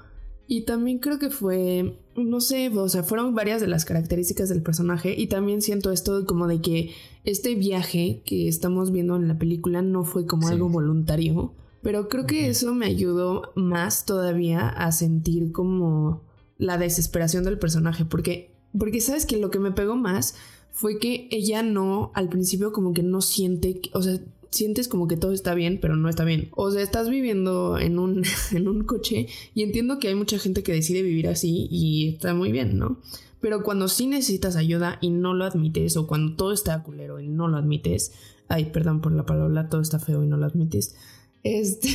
Y 0.47 0.65
también 0.65 0.99
creo 0.99 1.19
que 1.19 1.29
fue, 1.29 1.97
no 2.15 2.41
sé, 2.41 2.69
o 2.69 2.89
sea, 2.89 3.03
fueron 3.03 3.33
varias 3.33 3.61
de 3.61 3.67
las 3.67 3.85
características 3.85 4.49
del 4.49 4.61
personaje 4.61 5.15
y 5.17 5.27
también 5.27 5.61
siento 5.61 5.91
esto 5.91 6.25
como 6.25 6.47
de 6.47 6.61
que 6.61 6.91
este 7.23 7.55
viaje 7.55 8.21
que 8.25 8.47
estamos 8.47 8.91
viendo 8.91 9.15
en 9.15 9.27
la 9.27 9.37
película 9.37 9.81
no 9.81 10.03
fue 10.03 10.25
como 10.25 10.49
algo 10.49 10.67
voluntario, 10.67 11.53
pero 11.81 12.09
creo 12.09 12.25
que 12.25 12.49
eso 12.49 12.73
me 12.75 12.87
ayudó 12.87 13.53
más 13.55 14.05
todavía 14.05 14.67
a 14.67 14.91
sentir 14.91 15.51
como 15.53 16.21
la 16.57 16.77
desesperación 16.77 17.45
del 17.45 17.57
personaje, 17.57 18.03
porque, 18.03 18.53
porque 18.77 19.01
sabes 19.01 19.25
que 19.25 19.37
lo 19.37 19.49
que 19.49 19.59
me 19.59 19.71
pegó 19.71 19.95
más 19.95 20.35
fue 20.71 20.99
que 20.99 21.27
ella 21.31 21.63
no, 21.63 22.11
al 22.15 22.29
principio 22.29 22.73
como 22.73 22.93
que 22.93 23.03
no 23.03 23.21
siente, 23.21 23.79
o 23.93 24.01
sea, 24.01 24.19
sientes 24.53 24.87
como 24.87 25.07
que 25.07 25.17
todo 25.17 25.33
está 25.33 25.53
bien, 25.53 25.79
pero 25.81 25.95
no 25.95 26.09
está 26.09 26.23
bien. 26.23 26.49
O 26.51 26.71
sea, 26.71 26.81
estás 26.81 27.09
viviendo 27.09 27.77
en 27.77 27.99
un, 27.99 28.23
en 28.51 28.67
un 28.67 28.83
coche 28.83 29.27
y 29.53 29.63
entiendo 29.63 29.99
que 29.99 30.07
hay 30.07 30.15
mucha 30.15 30.39
gente 30.39 30.63
que 30.63 30.73
decide 30.73 31.01
vivir 31.01 31.27
así 31.27 31.67
y 31.69 32.15
está 32.15 32.33
muy 32.33 32.51
bien, 32.51 32.77
¿no? 32.77 32.99
Pero 33.41 33.63
cuando 33.63 33.89
sí 33.89 34.07
necesitas 34.07 34.55
ayuda 34.55 34.99
y 35.01 35.09
no 35.09 35.33
lo 35.33 35.43
admites, 35.43 35.97
o 35.97 36.07
cuando 36.07 36.37
todo 36.37 36.53
está 36.53 36.81
culero 36.81 37.19
y 37.19 37.27
no 37.27 37.49
lo 37.49 37.57
admites, 37.57 38.13
ay, 38.47 38.65
perdón 38.65 39.01
por 39.01 39.11
la 39.11 39.25
palabra, 39.25 39.67
todo 39.67 39.81
está 39.81 39.99
feo 39.99 40.23
y 40.23 40.27
no 40.27 40.37
lo 40.37 40.45
admites, 40.45 40.95
este, 41.43 41.89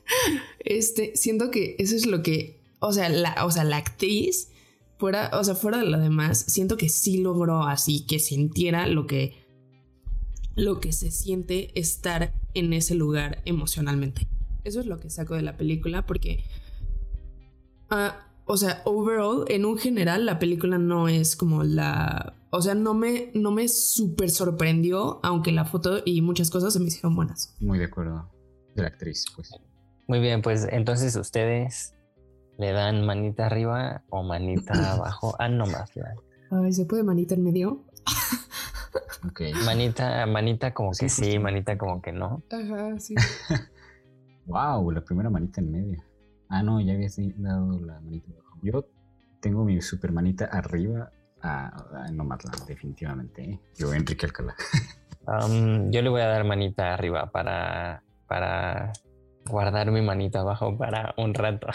este, 0.58 1.12
siento 1.14 1.52
que 1.52 1.76
eso 1.78 1.94
es 1.94 2.06
lo 2.06 2.24
que, 2.24 2.60
o 2.80 2.92
sea, 2.92 3.08
la, 3.08 3.44
o 3.44 3.52
sea, 3.52 3.62
la 3.62 3.76
actriz, 3.76 4.48
fuera, 4.98 5.30
o 5.32 5.44
sea, 5.44 5.54
fuera 5.54 5.78
de 5.78 5.84
lo 5.84 5.98
demás, 6.00 6.44
siento 6.48 6.76
que 6.76 6.88
sí 6.88 7.18
logró 7.18 7.62
así 7.62 8.04
que 8.04 8.18
sintiera 8.18 8.88
lo 8.88 9.06
que, 9.06 9.36
lo 10.60 10.80
que 10.80 10.92
se 10.92 11.10
siente 11.10 11.78
estar 11.78 12.32
en 12.54 12.72
ese 12.72 12.94
lugar 12.94 13.42
emocionalmente. 13.44 14.28
Eso 14.64 14.80
es 14.80 14.86
lo 14.86 15.00
que 15.00 15.10
saco 15.10 15.34
de 15.34 15.42
la 15.42 15.56
película 15.56 16.06
porque, 16.06 16.44
ah, 17.88 18.26
o 18.44 18.56
sea, 18.56 18.82
overall, 18.84 19.44
en 19.48 19.64
un 19.64 19.78
general, 19.78 20.26
la 20.26 20.38
película 20.38 20.76
no 20.76 21.08
es 21.08 21.34
como 21.34 21.62
la, 21.62 22.34
o 22.50 22.60
sea, 22.60 22.74
no 22.74 22.94
me, 22.94 23.30
no 23.34 23.52
me 23.52 23.68
súper 23.68 24.30
sorprendió, 24.30 25.20
aunque 25.22 25.52
la 25.52 25.64
foto 25.64 26.02
y 26.04 26.20
muchas 26.20 26.50
cosas 26.50 26.72
se 26.72 26.80
me 26.80 26.86
hicieron 26.86 27.16
buenas. 27.16 27.56
Muy 27.60 27.78
de 27.78 27.86
acuerdo 27.86 28.28
de 28.74 28.82
la 28.82 28.88
actriz, 28.88 29.24
pues. 29.34 29.50
Muy 30.08 30.20
bien, 30.20 30.42
pues 30.42 30.66
entonces 30.70 31.16
ustedes 31.16 31.94
le 32.58 32.72
dan 32.72 33.06
manita 33.06 33.46
arriba 33.46 34.02
o 34.10 34.22
manita 34.22 34.74
abajo. 34.92 35.34
Ah, 35.38 35.48
no 35.48 35.66
más. 35.66 35.90
Ay, 36.50 36.72
¿se 36.72 36.84
puede 36.84 37.02
manita 37.02 37.34
en 37.34 37.44
medio? 37.44 37.84
okay. 39.28 39.52
Manita, 39.64 40.26
manita 40.26 40.74
como 40.74 40.90
que 40.92 41.08
sí, 41.08 41.38
manita 41.38 41.76
como 41.78 42.00
que 42.00 42.12
no. 42.12 42.42
Ajá, 42.50 42.98
sí. 42.98 43.14
wow, 44.46 44.90
la 44.90 45.00
primera 45.00 45.30
manita 45.30 45.60
en 45.60 45.70
medio. 45.70 46.04
Ah, 46.48 46.62
no, 46.62 46.80
ya 46.80 46.94
habías 46.94 47.16
dado 47.36 47.78
la 47.78 48.00
manita 48.00 48.32
abajo. 48.32 48.58
Yo 48.62 48.86
tengo 49.40 49.64
mi 49.64 49.80
super 49.80 50.12
manita 50.12 50.46
arriba. 50.46 51.10
Ah, 51.42 52.06
no 52.12 52.24
más, 52.24 52.40
definitivamente. 52.66 53.42
¿eh? 53.42 53.60
Yo, 53.78 53.94
Enrique 53.94 54.26
Alcalá. 54.26 54.54
yo 55.90 56.02
le 56.02 56.08
voy 56.08 56.20
a 56.20 56.26
dar 56.26 56.44
manita 56.44 56.94
arriba 56.94 57.30
para 57.30 58.02
para 58.26 58.92
guardar 59.46 59.90
mi 59.90 60.02
manita 60.02 60.40
abajo 60.40 60.76
para 60.76 61.14
un 61.16 61.34
rato. 61.34 61.68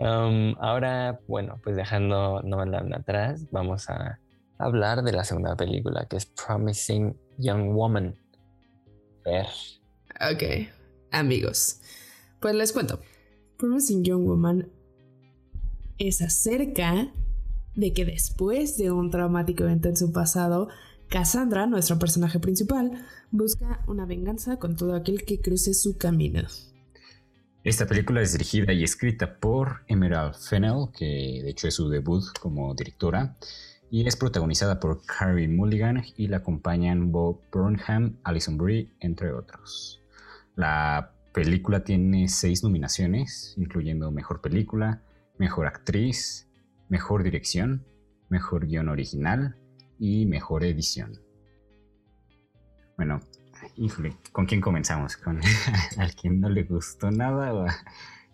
Um, 0.00 0.54
ahora, 0.60 1.18
bueno, 1.26 1.56
pues 1.64 1.74
dejando 1.74 2.40
Nomadland 2.44 2.94
atrás, 2.94 3.48
vamos 3.50 3.90
a 3.90 4.20
hablar 4.58 5.02
de 5.02 5.12
la 5.12 5.24
segunda 5.24 5.56
película 5.56 6.06
que 6.08 6.16
es 6.16 6.26
Promising 6.26 7.16
Young 7.38 7.74
Woman. 7.74 8.16
Ver. 9.24 9.46
Ok, 10.32 10.68
amigos, 11.10 11.80
pues 12.40 12.54
les 12.54 12.72
cuento. 12.72 13.00
Promising 13.58 14.04
Young 14.04 14.26
Woman 14.26 14.70
es 15.98 16.22
acerca 16.22 17.12
de 17.74 17.92
que 17.92 18.04
después 18.04 18.76
de 18.76 18.90
un 18.90 19.10
traumático 19.10 19.64
evento 19.64 19.88
en 19.88 19.96
su 19.96 20.12
pasado, 20.12 20.68
Cassandra, 21.08 21.66
nuestro 21.66 21.98
personaje 21.98 22.38
principal, 22.40 22.90
busca 23.30 23.84
una 23.86 24.04
venganza 24.04 24.58
con 24.58 24.76
todo 24.76 24.94
aquel 24.94 25.24
que 25.24 25.40
cruce 25.40 25.74
su 25.74 25.96
camino. 25.96 26.42
Esta 27.64 27.86
película 27.86 28.22
es 28.22 28.32
dirigida 28.32 28.72
y 28.72 28.82
escrita 28.82 29.38
por 29.38 29.82
Emerald 29.88 30.34
Fennell, 30.34 30.88
que 30.96 31.40
de 31.42 31.50
hecho 31.50 31.68
es 31.68 31.74
su 31.74 31.88
debut 31.88 32.24
como 32.40 32.74
directora, 32.74 33.36
y 33.90 34.06
es 34.06 34.16
protagonizada 34.16 34.80
por 34.80 35.04
Carrie 35.04 35.48
Mulligan 35.48 36.02
y 36.16 36.28
la 36.28 36.38
acompañan 36.38 37.12
Bob 37.12 37.40
Burnham, 37.52 38.18
Alison 38.24 38.58
Brie, 38.58 38.92
entre 39.00 39.32
otros. 39.32 40.02
La 40.56 41.12
película 41.32 41.84
tiene 41.84 42.28
seis 42.28 42.62
nominaciones, 42.62 43.54
incluyendo 43.56 44.10
Mejor 44.10 44.40
Película, 44.40 45.02
Mejor 45.38 45.66
Actriz, 45.66 46.48
Mejor 46.88 47.22
Dirección, 47.22 47.86
Mejor 48.28 48.66
Guión 48.66 48.88
Original, 48.88 49.56
y 49.98 50.26
mejor 50.26 50.64
edición. 50.64 51.20
Bueno, 52.96 53.20
híjole, 53.76 54.16
¿con 54.32 54.46
quién 54.46 54.60
comenzamos? 54.60 55.16
¿Con 55.16 55.40
al 55.98 56.14
quien 56.14 56.40
no 56.40 56.48
le 56.48 56.64
gustó 56.64 57.10
nada 57.10 57.54
o 57.54 57.66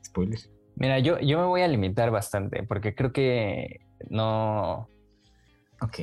spoiler? 0.04 0.40
Mira, 0.76 0.98
yo, 0.98 1.18
yo 1.20 1.38
me 1.38 1.46
voy 1.46 1.62
a 1.62 1.68
limitar 1.68 2.10
bastante 2.10 2.62
porque 2.62 2.94
creo 2.94 3.12
que 3.12 3.80
no. 4.10 4.88
Ok. 5.80 6.00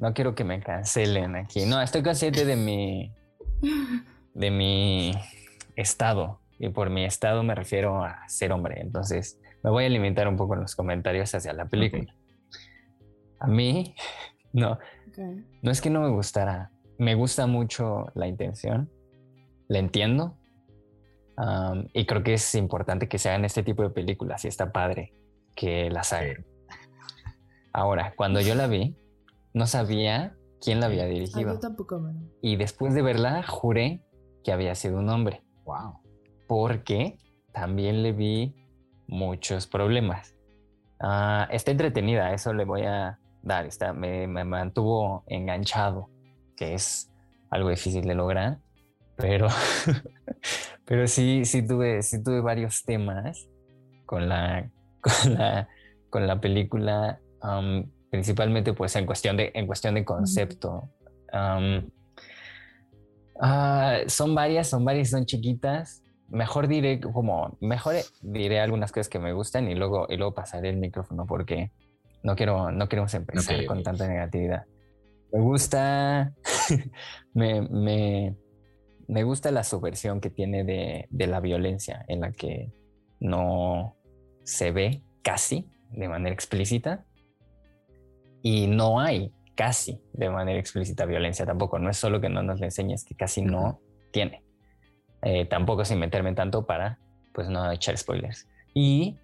No 0.00 0.14
quiero 0.14 0.34
que 0.34 0.44
me 0.44 0.60
cancelen 0.60 1.36
aquí. 1.36 1.66
No, 1.66 1.80
estoy 1.80 2.02
consciente 2.02 2.44
de 2.44 2.56
mi. 2.56 3.12
de 4.34 4.50
mi 4.50 5.12
estado. 5.76 6.40
Y 6.58 6.68
por 6.68 6.90
mi 6.90 7.04
estado 7.04 7.42
me 7.42 7.54
refiero 7.54 8.04
a 8.04 8.28
ser 8.28 8.52
hombre. 8.52 8.80
Entonces, 8.80 9.40
me 9.62 9.70
voy 9.70 9.84
a 9.84 9.88
limitar 9.88 10.28
un 10.28 10.36
poco 10.36 10.54
en 10.54 10.60
los 10.60 10.74
comentarios 10.74 11.34
hacia 11.34 11.52
la 11.52 11.66
película. 11.66 12.14
A 13.38 13.46
mí, 13.46 13.94
no. 14.52 14.78
No 15.62 15.70
es 15.70 15.80
que 15.80 15.90
no 15.90 16.00
me 16.00 16.08
gustara. 16.08 16.70
Me 16.98 17.14
gusta 17.14 17.46
mucho 17.46 18.06
la 18.14 18.26
intención. 18.26 18.90
La 19.68 19.78
entiendo. 19.78 20.36
y 21.94 22.06
creo 22.06 22.22
que 22.22 22.34
es 22.34 22.54
importante 22.54 23.08
que 23.08 23.18
se 23.18 23.30
hagan 23.30 23.44
este 23.44 23.62
tipo 23.62 23.82
de 23.82 23.90
películas 23.90 24.44
y 24.44 24.48
está 24.48 24.72
padre 24.72 25.14
que 25.54 25.90
las 25.90 26.12
hagan. 26.12 26.44
Ahora, 27.72 28.14
cuando 28.16 28.40
yo 28.40 28.54
la 28.54 28.66
vi, 28.66 28.96
no 29.52 29.66
sabía 29.66 30.36
quién 30.60 30.80
la 30.80 30.86
había 30.86 31.06
dirigido. 31.06 31.54
yo 31.54 31.60
tampoco, 31.60 32.00
Y 32.42 32.56
después 32.56 32.94
de 32.94 33.02
verla, 33.02 33.42
juré 33.42 34.02
que 34.44 34.52
había 34.52 34.74
sido 34.74 34.98
un 34.98 35.08
hombre. 35.08 35.42
Wow. 35.64 36.00
Porque 36.46 37.18
también 37.52 38.02
le 38.02 38.12
vi 38.12 38.54
muchos 39.06 39.66
problemas. 39.66 40.36
Ah, 41.00 41.48
está 41.50 41.70
entretenida, 41.70 42.32
eso 42.32 42.52
le 42.52 42.64
voy 42.64 42.82
a, 42.82 43.18
dar, 43.42 43.66
está, 43.66 43.92
me, 43.92 44.26
mantuvo 44.26 45.24
enganchado, 45.26 46.10
que 46.56 46.74
es 46.74 47.10
algo 47.50 47.70
difícil 47.70 48.04
de 48.04 48.14
lograr, 48.14 48.58
pero, 49.16 49.48
pero 50.84 51.06
sí, 51.06 51.44
sí, 51.44 51.66
tuve, 51.66 52.02
sí 52.02 52.22
tuve 52.22 52.40
varios 52.40 52.84
temas 52.84 53.48
con 54.06 54.28
la, 54.28 54.70
con 55.00 55.34
la, 55.34 55.68
con 56.10 56.26
la 56.26 56.40
película, 56.40 57.20
principalmente 58.10 58.72
pues 58.72 58.94
en 58.96 59.06
cuestión 59.06 59.36
de, 59.36 59.50
en 59.54 59.66
cuestión 59.66 59.94
de 59.94 60.04
concepto. 60.04 60.90
Ah, 63.40 64.00
son 64.06 64.34
varias, 64.34 64.68
son 64.68 64.84
varias, 64.84 65.10
son 65.10 65.24
chiquitas. 65.24 66.02
Mejor 66.28 66.68
diré 66.68 67.00
como, 67.00 67.56
mejor 67.60 67.96
diré 68.22 68.60
algunas 68.60 68.92
cosas 68.92 69.08
que 69.08 69.18
me 69.18 69.32
gustan 69.32 69.68
y 69.68 69.74
luego, 69.74 70.06
y 70.08 70.16
luego 70.16 70.34
pasaré 70.34 70.68
el 70.68 70.76
micrófono 70.76 71.26
porque 71.26 71.72
no 72.22 72.36
quiero, 72.36 72.70
no 72.70 72.88
queremos 72.88 73.14
empezar 73.14 73.64
con 73.66 73.82
tanta 73.82 74.06
negatividad. 74.06 74.64
Me 75.32 75.40
gusta, 75.40 76.32
me, 77.34 77.62
me, 77.62 78.36
me, 79.08 79.22
gusta 79.22 79.50
la 79.50 79.64
subversión 79.64 80.20
que 80.20 80.28
tiene 80.28 80.64
de, 80.64 81.06
de, 81.10 81.26
la 81.26 81.40
violencia, 81.40 82.04
en 82.08 82.20
la 82.20 82.32
que 82.32 82.72
no 83.20 83.96
se 84.44 84.70
ve 84.72 85.02
casi 85.22 85.68
de 85.90 86.08
manera 86.08 86.34
explícita, 86.34 87.06
y 88.42 88.66
no 88.66 89.00
hay 89.00 89.32
casi 89.54 90.00
de 90.12 90.30
manera 90.30 90.58
explícita 90.58 91.04
violencia 91.04 91.44
tampoco. 91.44 91.78
No 91.78 91.90
es 91.90 91.96
solo 91.96 92.20
que 92.20 92.28
no 92.28 92.42
nos 92.42 92.60
le 92.60 92.66
enseñes, 92.66 93.04
que 93.04 93.14
casi 93.14 93.42
no 93.42 93.80
tiene. 94.10 94.42
Eh, 95.22 95.44
tampoco 95.44 95.84
sin 95.84 95.98
meterme 95.98 96.32
tanto 96.34 96.64
para 96.64 96.98
pues 97.34 97.48
no 97.48 97.70
echar 97.70 97.96
spoilers. 97.96 98.48
Y 98.74 99.18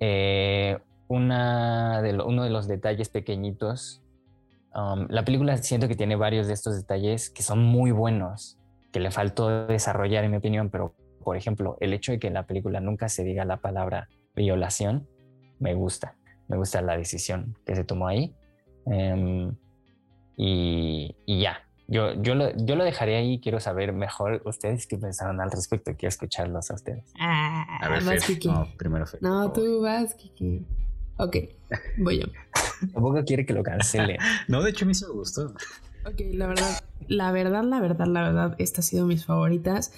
eh, 0.00 0.78
una 1.08 2.02
de 2.02 2.14
uno 2.22 2.44
de 2.44 2.50
los 2.50 2.68
detalles 2.68 3.08
pequeñitos, 3.08 4.02
um, 4.74 5.06
la 5.08 5.24
película 5.24 5.56
siento 5.58 5.88
que 5.88 5.96
tiene 5.96 6.16
varios 6.16 6.46
de 6.46 6.54
estos 6.54 6.76
detalles 6.76 7.30
que 7.30 7.42
son 7.42 7.62
muy 7.62 7.90
buenos, 7.90 8.58
que 8.92 9.00
le 9.00 9.10
faltó 9.10 9.66
desarrollar 9.66 10.24
en 10.24 10.30
mi 10.30 10.36
opinión, 10.36 10.70
pero 10.70 10.94
por 11.24 11.36
ejemplo, 11.36 11.76
el 11.80 11.92
hecho 11.92 12.12
de 12.12 12.20
que 12.20 12.28
en 12.28 12.34
la 12.34 12.46
película 12.46 12.80
nunca 12.80 13.08
se 13.08 13.24
diga 13.24 13.44
la 13.44 13.56
palabra 13.56 14.08
violación, 14.36 15.08
me 15.58 15.74
gusta, 15.74 16.14
me 16.48 16.56
gusta 16.56 16.80
la 16.82 16.96
decisión 16.96 17.56
que 17.64 17.74
se 17.74 17.84
tomó 17.84 18.08
ahí. 18.08 18.34
Em, 18.86 19.54
y, 20.36 21.14
ya, 21.26 21.62
yo, 21.88 22.20
yo, 22.22 22.34
lo, 22.34 22.54
yo 22.56 22.76
lo 22.76 22.84
dejaré 22.84 23.16
ahí. 23.16 23.40
Quiero 23.40 23.60
saber 23.60 23.92
mejor 23.92 24.42
ustedes 24.44 24.86
qué 24.86 24.98
pensaron 24.98 25.40
al 25.40 25.50
respecto. 25.50 25.92
Quiero 25.96 26.08
escucharlos 26.08 26.70
a 26.70 26.74
ustedes. 26.74 27.12
Ah, 27.18 27.78
a 27.80 27.88
ver, 27.88 28.02
No, 28.44 28.68
primero 28.76 29.06
No, 29.20 29.52
tú 29.52 29.80
vas, 29.82 30.14
Kiki. 30.14 30.64
Ok, 31.18 31.36
voy 31.98 32.20
yo. 32.20 32.26
Tampoco 32.92 33.24
quiere 33.24 33.46
que 33.46 33.54
lo 33.54 33.62
cancele. 33.62 34.18
no, 34.48 34.62
de 34.62 34.70
hecho, 34.70 34.84
a 34.84 34.88
mí 34.88 34.94
se 34.94 35.06
me 35.06 35.12
gustó. 35.12 35.54
Ok, 36.04 36.20
la 36.32 36.46
verdad, 36.46 36.84
la 37.08 37.32
verdad, 37.32 37.64
la 37.64 37.80
verdad, 37.80 38.06
la 38.06 38.22
verdad, 38.22 38.56
esta 38.58 38.80
ha 38.80 38.84
sido 38.84 39.06
mis 39.06 39.24
favoritas. 39.24 39.92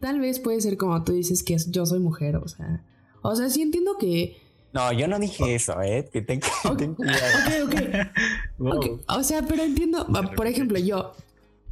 Tal 0.00 0.20
vez 0.20 0.38
puede 0.38 0.60
ser 0.60 0.76
como 0.76 1.02
tú 1.04 1.12
dices 1.12 1.42
que 1.42 1.56
yo 1.56 1.86
soy 1.86 2.00
mujer, 2.00 2.36
o 2.36 2.46
sea. 2.46 2.84
O 3.22 3.34
sea, 3.34 3.48
sí 3.48 3.62
entiendo 3.62 3.96
que 3.98 4.36
no, 4.72 4.92
yo 4.92 5.08
no 5.08 5.18
dije 5.18 5.54
eso, 5.54 5.80
¿eh? 5.80 6.08
Que 6.12 6.22
ten, 6.22 6.40
okay. 6.64 6.88
cuidado. 6.88 7.66
Ok, 7.66 7.74
ok. 8.58 9.00
O 9.08 9.22
sea, 9.22 9.42
pero 9.42 9.62
entiendo, 9.62 10.06
por 10.36 10.46
ejemplo, 10.46 10.78
yo, 10.78 11.12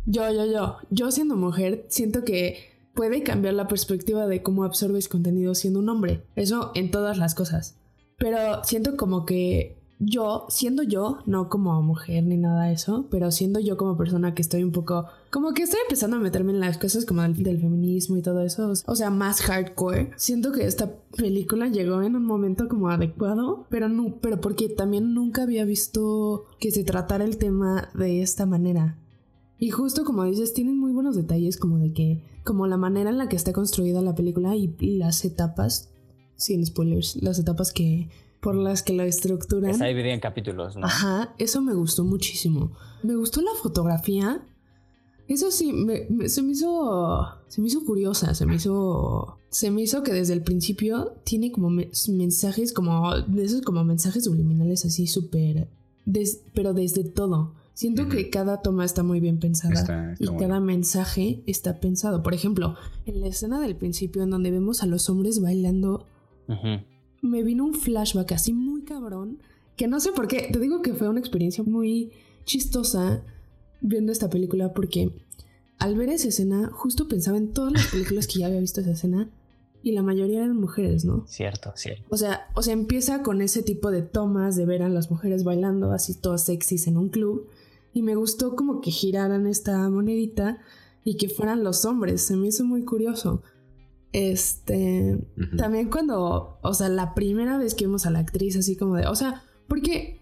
yo, 0.07 0.31
yo, 0.33 0.47
yo, 0.47 0.77
yo 0.91 1.11
siendo 1.11 1.37
mujer, 1.37 1.85
siento 1.89 2.25
que 2.25 2.77
puede 2.95 3.23
cambiar 3.23 3.55
la 3.55 3.69
perspectiva 3.69 4.27
de 4.27 4.43
cómo 4.43 4.65
absorbes 4.65 5.09
contenido 5.09 5.55
siendo 5.55 5.81
un 5.81 5.89
hombre. 5.89 6.23
Eso 6.35 6.73
en 6.75 6.91
todas 6.91 7.19
las 7.19 7.35
cosas. 7.35 7.77
Pero 8.19 8.65
siento 8.65 8.97
como 8.97 9.27
que 9.27 9.77
yo, 9.99 10.47
siendo 10.51 10.83
yo, 10.83 11.19
no 11.25 11.49
como 11.49 11.81
mujer 11.83 12.25
ni 12.25 12.37
nada 12.37 12.65
de 12.65 12.75
eso, 12.75 13.07
pero 13.11 13.31
siendo 13.31 13.61
yo 13.61 13.79
como 13.79 13.97
persona 13.97 14.35
que 14.35 14.43
estoy 14.43 14.63
un 14.63 14.73
poco, 14.73 15.07
como 15.31 15.55
que 15.55 15.63
estoy 15.63 15.81
empezando 15.85 16.17
a 16.19 16.21
meterme 16.21 16.53
en 16.53 16.61
las 16.61 16.77
cosas 16.77 17.07
como 17.07 17.23
del, 17.23 17.35
feminismo 17.35 18.17
y 18.17 18.23
todo 18.23 18.41
eso, 18.43 18.73
o 18.85 18.95
sea, 18.95 19.11
más 19.11 19.41
hardcore, 19.41 20.11
siento 20.17 20.53
que 20.53 20.67
esta 20.67 20.93
película 21.17 21.69
llegó 21.69 22.03
en 22.03 22.15
un 22.15 22.27
momento 22.27 22.69
como 22.69 22.91
adecuado, 22.91 23.67
pero 23.71 23.89
no, 23.89 24.17
pero 24.21 24.41
porque 24.41 24.69
también 24.69 25.15
nunca 25.15 25.45
había 25.45 25.65
visto 25.65 26.45
que 26.61 26.71
se 26.71 26.85
tratara 26.85 27.25
el 27.25 27.39
tema 27.39 27.89
de 27.95 28.21
esta 28.21 28.45
manera. 28.45 28.99
Y 29.59 29.71
justo 29.71 30.05
como 30.05 30.25
dices, 30.25 30.53
tienen 30.53 30.79
muy 30.79 30.93
buenos 30.93 31.17
detalles 31.17 31.57
como 31.57 31.79
de 31.79 31.95
que, 31.95 32.23
como 32.45 32.67
la 32.67 32.77
manera 32.77 33.09
en 33.09 33.17
la 33.17 33.31
que 33.31 33.37
está 33.37 33.55
construida 33.55 34.03
la 34.03 34.15
película 34.15 34.55
y 34.55 34.69
las 34.99 35.25
etapas, 35.25 35.89
sin 36.37 36.65
spoilers, 36.67 37.17
las 37.23 37.39
etapas 37.39 37.73
que 37.73 38.11
por 38.47 38.55
las 38.55 38.85
que 38.85 38.93
la 38.93 39.05
estructuran. 39.07 39.73
Está 39.73 39.87
dividida 39.87 40.15
en 40.15 40.21
capítulos, 40.21 40.77
¿no? 40.77 40.87
Ajá, 40.87 41.35
eso 41.37 41.61
me 41.61 41.75
gustó 41.75 42.05
muchísimo. 42.05 42.71
Me 43.03 43.17
gustó 43.17 43.41
la 43.43 43.51
fotografía. 43.61 44.41
Eso 45.27 45.51
sí, 45.51 45.75
se 46.27 46.43
me 46.43 46.53
hizo. 46.53 47.27
Se 47.49 47.61
me 47.61 47.67
hizo 47.67 47.85
curiosa. 47.85 48.37
Se 48.37 48.47
me 48.47 48.55
hizo. 48.55 49.41
Se 49.51 49.73
me 49.73 49.83
hizo 49.83 50.05
que 50.05 50.13
desde 50.13 50.33
el 50.33 50.43
principio 50.45 51.17
tiene 51.25 51.51
como 51.51 51.71
mensajes, 51.71 52.73
como. 52.73 53.17
De 53.23 53.43
esos 53.43 53.63
como 53.63 53.83
mensajes 53.83 54.23
subliminales 54.23 54.85
así 54.85 55.09
súper. 55.09 55.67
pero 56.55 56.73
desde 56.73 57.03
todo. 57.03 57.57
Siento 57.75 58.09
que 58.09 58.31
cada 58.31 58.63
toma 58.63 58.85
está 58.85 59.03
muy 59.03 59.19
bien 59.19 59.41
pensada 59.41 60.15
y 60.21 60.27
cada 60.37 60.61
mensaje 60.61 61.43
está 61.49 61.81
pensado. 61.81 62.23
Por 62.23 62.33
ejemplo, 62.33 62.77
en 63.07 63.21
la 63.21 63.27
escena 63.27 63.61
del 63.61 63.75
principio 63.75 64.23
en 64.23 64.31
donde 64.31 64.53
vemos 64.53 64.85
a 64.85 64.87
los 64.87 65.11
hombres 65.11 65.43
bailando, 65.43 66.07
me 67.27 67.43
vino 67.43 67.65
un 67.65 67.75
flashback 67.75 68.33
así 68.33 68.53
muy 68.53 68.83
cabrón, 68.83 69.39
que 69.77 69.89
no 69.89 70.01
sé 70.01 70.13
por 70.13 70.29
qué, 70.29 70.49
te 70.53 70.59
digo 70.59 70.83
que 70.83 70.95
fue 70.95 71.09
una 71.09 71.21
experiencia 71.21 71.63
muy 71.65 72.13
chistosa 72.45 73.23
viendo 73.81 74.13
esta 74.13 74.31
película 74.31 74.73
porque 74.73 75.13
al 75.79 75.97
ver 75.97 76.09
esa 76.09 76.29
escena 76.29 76.71
justo 76.73 77.09
pensaba 77.09 77.37
en 77.37 77.53
todas 77.53 77.73
las 77.73 77.87
películas 77.89 78.27
que 78.27 78.41
ya 78.41 78.47
había 78.47 78.61
visto 78.61 78.81
esa 78.81 78.93
escena 78.93 79.31
y 79.83 79.93
la 79.93 80.03
mayoría 80.03 80.39
eran 80.39 80.57
mujeres, 80.57 81.05
¿no? 81.05 81.25
Cierto, 81.29 81.73
sí. 81.77 81.91
O 82.09 82.17
sea, 82.17 82.49
o 82.55 82.63
sea, 82.63 82.73
empieza 82.73 83.23
con 83.23 83.41
ese 83.41 83.63
tipo 83.63 83.91
de 83.91 84.03
tomas 84.03 84.57
de 84.57 84.67
ver 84.67 84.83
a 84.83 84.89
las 84.89 85.11
mujeres 85.11 85.45
bailando 85.45 85.93
así 85.93 86.15
todas 86.15 86.45
sexys 86.45 86.87
en 86.87 86.97
un 86.97 87.09
club 87.09 87.49
y 87.93 88.03
me 88.03 88.17
gustó 88.17 88.57
como 88.57 88.81
que 88.81 88.91
giraran 88.91 89.47
esta 89.47 89.89
monedita 89.89 90.59
y 91.05 91.17
que 91.17 91.29
fueran 91.29 91.63
los 91.63 91.85
hombres, 91.85 92.23
se 92.23 92.37
me 92.37 92.49
hizo 92.49 92.65
muy 92.65 92.85
curioso. 92.85 93.43
Este, 94.13 95.19
también 95.59 95.91
cuando, 95.91 96.59
o 96.63 96.75
sea, 96.75 96.89
la 96.89 97.15
primera 97.15 97.59
vez 97.59 97.75
que 97.75 97.87
vimos 97.87 98.07
a 98.07 98.11
la 98.11 98.21
actriz 98.21 98.57
así 98.57 98.77
como 98.77 98.97
de, 98.97 99.07
o 99.07 99.15
sea, 99.15 99.43
porque 99.69 100.21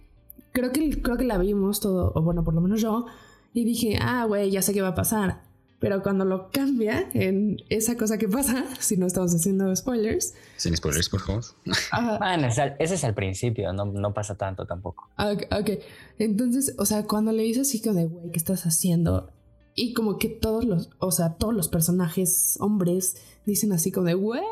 creo 0.52 0.72
que, 0.72 1.02
creo 1.02 1.16
que 1.16 1.24
la 1.24 1.38
vimos 1.38 1.80
todo, 1.80 2.12
o 2.14 2.22
bueno, 2.22 2.44
por 2.44 2.54
lo 2.54 2.60
menos 2.60 2.80
yo, 2.80 3.06
y 3.52 3.64
dije, 3.64 3.98
ah, 4.00 4.24
güey, 4.24 4.50
ya 4.50 4.62
sé 4.62 4.72
qué 4.72 4.82
va 4.82 4.88
a 4.88 4.94
pasar. 4.94 5.42
Pero 5.80 6.02
cuando 6.02 6.24
lo 6.24 6.50
cambia 6.50 7.10
en 7.12 7.58
esa 7.68 7.96
cosa 7.96 8.16
que 8.16 8.26
pasa, 8.26 8.64
si 8.80 8.96
no 8.96 9.06
estamos 9.06 9.34
haciendo 9.34 9.74
spoilers. 9.76 10.34
Sin 10.56 10.76
spoilers, 10.76 11.08
por 11.08 11.20
favor. 11.20 11.44
Bueno, 12.18 12.48
ese 12.48 12.74
es 12.78 13.04
el 13.04 13.14
principio, 13.14 13.72
no, 13.72 13.84
no 13.84 14.14
pasa 14.14 14.34
tanto 14.36 14.66
tampoco. 14.66 15.10
Okay, 15.18 15.46
ok, 15.50 15.82
entonces, 16.18 16.74
o 16.78 16.86
sea, 16.86 17.04
cuando 17.04 17.32
le 17.32 17.42
dice 17.42 17.60
así 17.60 17.82
como 17.82 17.96
de, 17.96 18.06
güey, 18.06 18.30
¿qué 18.30 18.38
estás 18.38 18.64
haciendo? 18.64 19.30
Y 19.74 19.92
como 19.92 20.18
que 20.18 20.28
todos 20.28 20.64
los, 20.64 20.90
o 21.00 21.10
sea, 21.10 21.34
todos 21.34 21.52
los 21.52 21.68
personajes 21.68 22.56
hombres 22.60 23.16
dicen 23.46 23.72
así 23.72 23.92
como 23.92 24.06
de, 24.06 24.14
güey. 24.14 24.42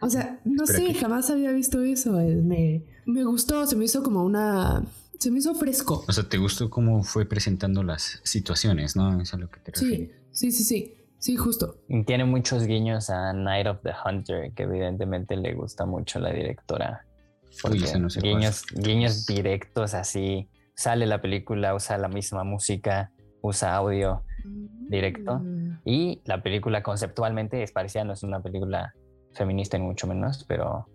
O 0.00 0.08
sea, 0.08 0.40
no 0.44 0.66
sé, 0.66 0.94
jamás 0.94 1.28
había 1.30 1.50
visto 1.50 1.82
eso. 1.82 2.20
Eh, 2.20 2.36
me, 2.36 2.84
me 3.04 3.24
gustó, 3.24 3.66
se 3.66 3.76
me 3.76 3.84
hizo 3.84 4.02
como 4.02 4.24
una... 4.24 4.84
Se 5.18 5.32
me 5.32 5.38
hizo 5.38 5.54
fresco. 5.54 6.04
O 6.06 6.12
sea, 6.12 6.28
¿te 6.28 6.38
gustó 6.38 6.70
cómo 6.70 7.02
fue 7.02 7.26
presentando 7.26 7.82
las 7.82 8.20
situaciones, 8.22 8.94
no? 8.94 9.10
Eso 9.14 9.22
es 9.22 9.34
a 9.34 9.36
lo 9.38 9.50
que 9.50 9.58
te 9.58 9.72
refieres. 9.72 10.10
Sí, 10.30 10.50
sí, 10.50 10.52
sí, 10.52 10.64
sí. 10.64 10.94
Sí, 11.18 11.36
justo. 11.36 11.80
tiene 12.06 12.24
muchos 12.24 12.64
guiños 12.64 13.10
a 13.10 13.32
Night 13.32 13.66
of 13.66 13.78
the 13.82 13.90
Hunter, 14.04 14.52
que 14.52 14.62
evidentemente 14.62 15.36
le 15.36 15.54
gusta 15.54 15.84
mucho 15.84 16.20
a 16.20 16.22
la 16.22 16.32
directora. 16.32 17.04
Uy, 17.68 17.82
no 17.98 18.08
sé 18.08 18.20
guiños, 18.20 18.64
guiños 18.72 19.26
directos 19.26 19.94
así. 19.94 20.48
Sale 20.76 21.06
la 21.06 21.20
película, 21.20 21.74
usa 21.74 21.98
la 21.98 22.08
misma 22.08 22.44
música 22.44 23.10
usa 23.40 23.74
audio 23.74 24.22
directo. 24.88 25.38
Mm. 25.38 25.80
Y 25.84 26.22
la 26.24 26.42
película 26.42 26.82
conceptualmente 26.82 27.62
es 27.62 27.72
parecida, 27.72 28.04
no 28.04 28.12
es 28.12 28.22
una 28.22 28.40
película 28.40 28.94
feminista 29.32 29.78
ni 29.78 29.84
mucho 29.84 30.06
menos, 30.06 30.44
pero 30.48 30.86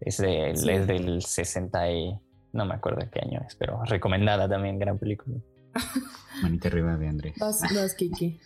es, 0.00 0.18
del 0.18 1.22
60 1.22 1.90
y 1.90 2.18
no 2.52 2.66
me 2.66 2.74
acuerdo 2.74 3.00
de 3.00 3.10
qué 3.10 3.20
año 3.20 3.40
es, 3.46 3.54
pero 3.56 3.82
recomendada 3.84 4.48
también, 4.48 4.78
gran 4.78 4.98
película. 4.98 5.36
Manita 6.42 6.68
arriba 6.68 6.96
de 6.96 7.08
Andrés. 7.08 7.34
Vas, 7.38 7.60
vas 7.74 7.94
Kiki. 7.94 8.38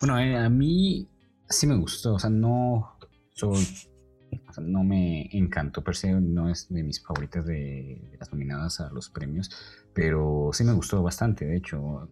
Bueno, 0.00 0.18
eh, 0.18 0.36
a 0.36 0.48
mí 0.48 1.08
sí 1.48 1.66
me 1.66 1.76
gustó, 1.76 2.14
o 2.14 2.18
sea, 2.18 2.30
no 2.30 2.98
soy, 3.34 3.66
no 4.60 4.82
me 4.82 5.28
encantó 5.36 5.82
per 5.82 5.94
se, 5.94 6.12
no 6.12 6.50
es 6.50 6.68
de 6.68 6.82
mis 6.82 7.02
favoritas 7.02 7.46
de, 7.46 8.00
de, 8.10 8.16
las 8.18 8.32
nominadas 8.32 8.80
a 8.80 8.90
los 8.90 9.08
premios, 9.10 9.50
pero 9.94 10.50
sí 10.52 10.64
me 10.64 10.72
gustó 10.72 11.02
bastante, 11.02 11.44
de 11.44 11.56
hecho, 11.56 12.08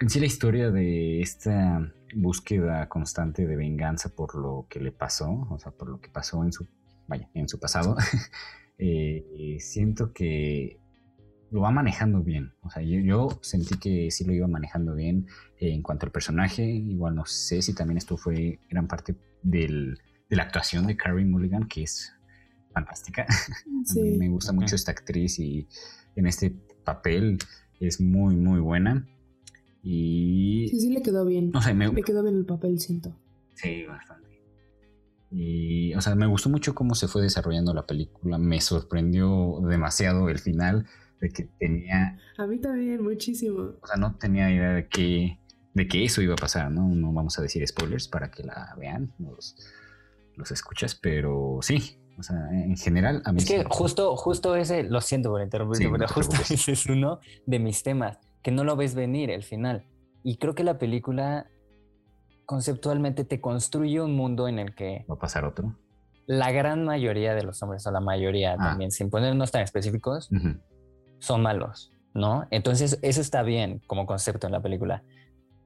en 0.00 0.10
sí 0.10 0.20
la 0.20 0.26
historia 0.26 0.70
de 0.70 1.20
esta 1.20 1.92
búsqueda 2.14 2.88
constante 2.88 3.46
de 3.46 3.56
venganza 3.56 4.08
por 4.14 4.34
lo 4.34 4.66
que 4.68 4.80
le 4.80 4.92
pasó, 4.92 5.46
o 5.50 5.58
sea, 5.58 5.72
por 5.72 5.88
lo 5.88 6.00
que 6.00 6.08
pasó 6.08 6.44
en 6.44 6.52
su, 6.52 6.66
vaya, 7.06 7.28
en 7.34 7.48
su 7.48 7.58
pasado, 7.58 7.96
eh, 8.78 9.56
siento 9.60 10.12
que 10.12 10.80
lo 11.50 11.60
va 11.60 11.70
manejando 11.70 12.22
bien. 12.22 12.52
O 12.62 12.70
sea, 12.70 12.82
yo, 12.82 13.28
sentí 13.40 13.78
que 13.78 14.10
sí 14.10 14.24
lo 14.24 14.32
iba 14.32 14.48
manejando 14.48 14.94
bien 14.94 15.26
en 15.58 15.82
cuanto 15.82 16.06
al 16.06 16.12
personaje. 16.12 16.64
Igual 16.64 17.14
no 17.14 17.26
sé 17.26 17.62
si 17.62 17.74
también 17.74 17.98
esto 17.98 18.16
fue 18.16 18.58
gran 18.68 18.88
parte 18.88 19.14
de 19.42 19.94
la 20.30 20.42
actuación 20.42 20.86
de 20.86 20.96
Carrie 20.96 21.24
Mulligan, 21.24 21.68
que 21.68 21.84
es 21.84 22.12
fantástica. 22.72 23.26
me 24.18 24.28
gusta 24.28 24.52
mucho 24.52 24.74
esta 24.74 24.90
actriz 24.90 25.38
y 25.38 25.68
en 26.16 26.26
este 26.26 26.50
papel 26.84 27.38
es 27.78 28.00
muy, 28.00 28.34
muy 28.34 28.58
buena. 28.58 29.06
Y. 29.84 30.66
Sí, 30.70 30.80
sí, 30.80 30.90
le 30.90 31.02
quedó 31.02 31.26
bien. 31.26 31.50
No 31.52 31.60
sé, 31.60 31.74
me... 31.74 31.92
Le 31.92 32.02
quedó 32.02 32.22
bien 32.22 32.36
el 32.36 32.46
papel, 32.46 32.80
siento. 32.80 33.14
Sí, 33.54 33.84
bastante. 33.84 34.42
Y, 35.30 35.92
o 35.94 36.00
sea, 36.00 36.14
me 36.14 36.26
gustó 36.26 36.48
mucho 36.48 36.74
cómo 36.74 36.94
se 36.94 37.06
fue 37.06 37.20
desarrollando 37.20 37.74
la 37.74 37.86
película. 37.86 38.38
Me 38.38 38.60
sorprendió 38.60 39.60
demasiado 39.68 40.30
el 40.30 40.38
final 40.38 40.86
de 41.20 41.28
que 41.28 41.44
tenía. 41.58 42.18
A 42.38 42.46
mí 42.46 42.58
también, 42.58 43.02
muchísimo. 43.02 43.74
O 43.80 43.86
sea, 43.86 43.96
no 43.96 44.16
tenía 44.16 44.50
idea 44.50 44.70
de 44.70 44.88
que, 44.88 45.38
de 45.74 45.86
que 45.86 46.04
eso 46.04 46.22
iba 46.22 46.32
a 46.32 46.38
pasar, 46.38 46.70
¿no? 46.70 46.88
No 46.88 47.12
vamos 47.12 47.38
a 47.38 47.42
decir 47.42 47.66
spoilers 47.66 48.08
para 48.08 48.30
que 48.30 48.42
la 48.42 48.74
vean, 48.78 49.12
los, 49.18 49.56
los 50.36 50.50
escuchas, 50.50 50.94
pero 50.94 51.58
sí, 51.60 51.98
O 52.18 52.22
sea, 52.22 52.48
en 52.52 52.76
general, 52.76 53.22
a 53.24 53.32
mí 53.32 53.38
Es 53.38 53.46
que 53.46 53.64
justo, 53.68 54.16
justo 54.16 54.54
ese, 54.56 54.84
lo 54.84 55.00
siento 55.00 55.30
por 55.30 55.42
interrumpirte, 55.42 55.84
Sí, 55.84 55.90
no 55.90 55.96
pero 55.96 56.06
te 56.06 56.14
justo 56.14 56.36
ese 56.54 56.72
es 56.72 56.86
uno 56.86 57.18
de 57.44 57.58
mis 57.58 57.82
temas, 57.82 58.18
que 58.44 58.52
no 58.52 58.62
lo 58.62 58.76
ves 58.76 58.94
venir 58.94 59.30
el 59.30 59.42
final. 59.42 59.84
Y 60.22 60.36
creo 60.36 60.54
que 60.54 60.62
la 60.62 60.78
película 60.78 61.48
conceptualmente 62.46 63.24
te 63.24 63.40
construye 63.40 64.00
un 64.00 64.14
mundo 64.14 64.46
en 64.48 64.58
el 64.60 64.74
que 64.74 65.04
va 65.10 65.14
a 65.14 65.18
pasar 65.18 65.44
otro. 65.46 65.74
la 66.26 66.52
gran 66.52 66.84
mayoría 66.84 67.34
de 67.34 67.42
los 67.42 67.62
hombres, 67.62 67.86
o 67.86 67.90
la 67.90 68.00
mayoría 68.00 68.52
Ah. 68.54 68.56
también, 68.58 68.90
sin 68.90 69.10
ponernos 69.10 69.50
tan 69.50 69.62
específicos, 69.62 70.30
son 71.18 71.42
malos, 71.42 71.90
¿no? 72.14 72.46
Entonces, 72.50 72.98
eso 73.02 73.20
está 73.20 73.42
bien 73.42 73.80
como 73.86 74.06
concepto 74.06 74.46
en 74.46 74.52
la 74.52 74.60
película. 74.62 75.02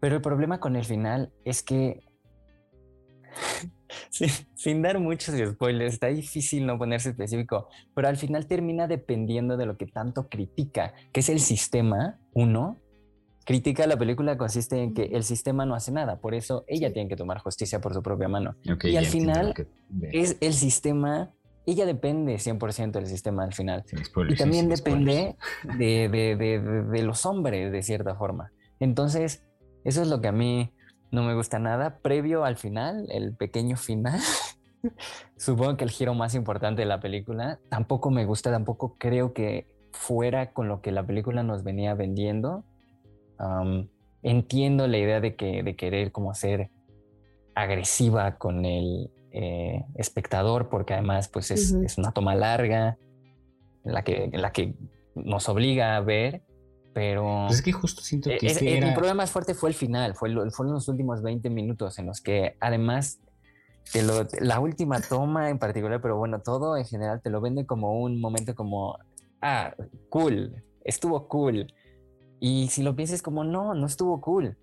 Pero 0.00 0.16
el 0.16 0.22
problema 0.22 0.58
con 0.60 0.74
el 0.76 0.84
final 0.84 1.32
es 1.44 1.62
que, 1.62 2.00
sin, 4.11 4.28
sin 4.54 4.82
dar 4.82 4.98
muchos 4.98 5.34
spoilers, 5.37 5.94
está 5.94 6.08
difícil 6.08 6.66
no 6.66 6.78
ponerse 6.78 7.11
específico, 7.11 7.68
pero 7.94 8.08
al 8.08 8.16
final 8.16 8.46
termina 8.46 8.87
dependiendo 8.87 9.56
de 9.56 9.66
lo 9.66 9.76
que 9.76 9.87
tanto 9.87 10.28
critica, 10.28 10.94
que 11.12 11.20
es 11.20 11.28
el 11.28 11.40
sistema, 11.40 12.18
uno. 12.34 12.76
Critica 13.44 13.87
la 13.87 13.96
película 13.96 14.37
consiste 14.37 14.82
en 14.82 14.92
que 14.92 15.04
el 15.04 15.24
sistema 15.24 15.64
no 15.64 15.74
hace 15.74 15.90
nada, 15.90 16.20
por 16.20 16.34
eso 16.34 16.64
ella 16.68 16.88
Sí. 16.88 16.94
tiene 16.94 17.08
que 17.08 17.16
tomar 17.16 17.38
justicia 17.38 17.80
por 17.80 17.94
su 17.94 18.02
propia 18.02 18.28
mano. 18.28 18.56
Y 18.84 18.96
al 18.96 19.06
final 19.06 19.54
que- 19.54 19.66
Es 20.12 20.37
el 20.42 20.52
sistema, 20.52 21.32
ella 21.64 21.87
depende 21.87 22.38
100% 22.38 22.98
del 22.98 23.06
sistema 23.08 23.44
al 23.44 23.54
final. 23.54 23.84
Y 24.28 24.34
también 24.37 24.68
depende 24.68 25.37
de- 25.78 26.08
de- 26.11 26.37
de- 26.37 26.61
de 26.61 27.02
los 27.02 27.24
hombres, 27.24 27.72
de 27.72 27.82
cierta 27.82 28.14
forma. 28.16 28.52
Entonces, 28.80 29.42
eso 29.82 30.02
es 30.02 30.08
lo 30.08 30.20
que 30.20 30.28
a 30.28 30.32
mí 30.32 30.70
no 31.10 31.22
me 31.22 31.34
gusta 31.34 31.58
nada. 31.58 31.98
Previo 31.98 32.44
al 32.44 32.56
final, 32.56 33.06
el 33.10 33.34
pequeño 33.34 33.76
final, 33.76 34.20
supongo 35.36 35.76
que 35.76 35.84
el 35.84 35.90
giro 35.90 36.14
más 36.14 36.34
importante 36.34 36.82
de 36.82 36.86
la 36.86 37.00
película, 37.00 37.58
tampoco 37.68 38.10
me 38.10 38.24
gusta, 38.24 38.50
tampoco 38.50 38.96
creo 38.98 39.32
que 39.32 39.66
fuera 39.92 40.52
con 40.52 40.68
lo 40.68 40.80
que 40.80 40.92
la 40.92 41.06
película 41.06 41.42
nos 41.42 41.64
venía 41.64 41.94
vendiendo. 41.94 42.64
Am, 43.38 43.88
entiendo 44.22 44.86
la 44.86 44.98
idea 44.98 45.20
de, 45.20 45.36
que, 45.36 45.62
de 45.62 45.76
querer 45.76 46.12
como 46.12 46.34
ser 46.34 46.70
agresiva 47.54 48.36
con 48.36 48.64
el 48.64 49.10
eh, 49.32 49.84
espectador, 49.94 50.68
porque 50.68 50.94
además 50.94 51.28
pues 51.28 51.50
es, 51.50 51.72
es 51.72 51.98
una 51.98 52.12
toma 52.12 52.34
larga, 52.34 52.98
la 53.84 54.02
que, 54.04 54.30
la 54.32 54.52
que 54.52 54.74
nos 55.14 55.48
obliga 55.48 55.96
a 55.96 56.00
ver, 56.00 56.42
pero... 56.92 57.44
Pues 57.46 57.59
es 57.59 57.62
que 57.64 57.72
justo 57.72 58.03
siento 58.03 58.31
que 58.31 58.46
es- 58.46 58.53
este 58.55 58.68
eh, 58.68 58.77
era... 58.79 58.87
Mi 58.88 58.92
problema 58.94 59.22
más 59.22 59.31
fuerte 59.31 59.55
fue 59.55 59.70
el 59.70 59.74
final, 59.74 60.14
fue 60.14 60.29
lo- 60.31 60.51
fueron 60.51 60.74
los 60.74 60.88
últimos 60.88 61.22
20 61.22 61.48
minutos 61.51 61.98
en 61.98 62.07
los 62.07 62.20
que 62.20 62.57
además 62.61 63.20
te 63.92 64.03
lo- 64.03 64.27
la 64.40 64.61
última 64.61 65.01
toma 65.01 65.48
en 65.51 65.59
particular, 65.59 66.01
pero 66.03 66.16
bueno, 66.16 66.40
todo 66.40 66.77
en 66.77 66.85
general 66.85 67.20
te 67.22 67.31
lo 67.31 67.40
vende 67.40 67.66
como 67.66 68.01
un 68.01 68.20
momento 68.20 68.55
como, 68.55 68.98
ah, 69.40 69.74
cool, 70.11 70.62
estuvo 70.85 71.29
cool. 71.29 71.72
Y 72.40 72.68
si 72.68 72.83
lo 72.83 72.94
piensas 72.94 73.22
como, 73.22 73.44
no, 73.44 73.74
no 73.74 73.87
estuvo 73.87 74.20
cool. 74.20 74.57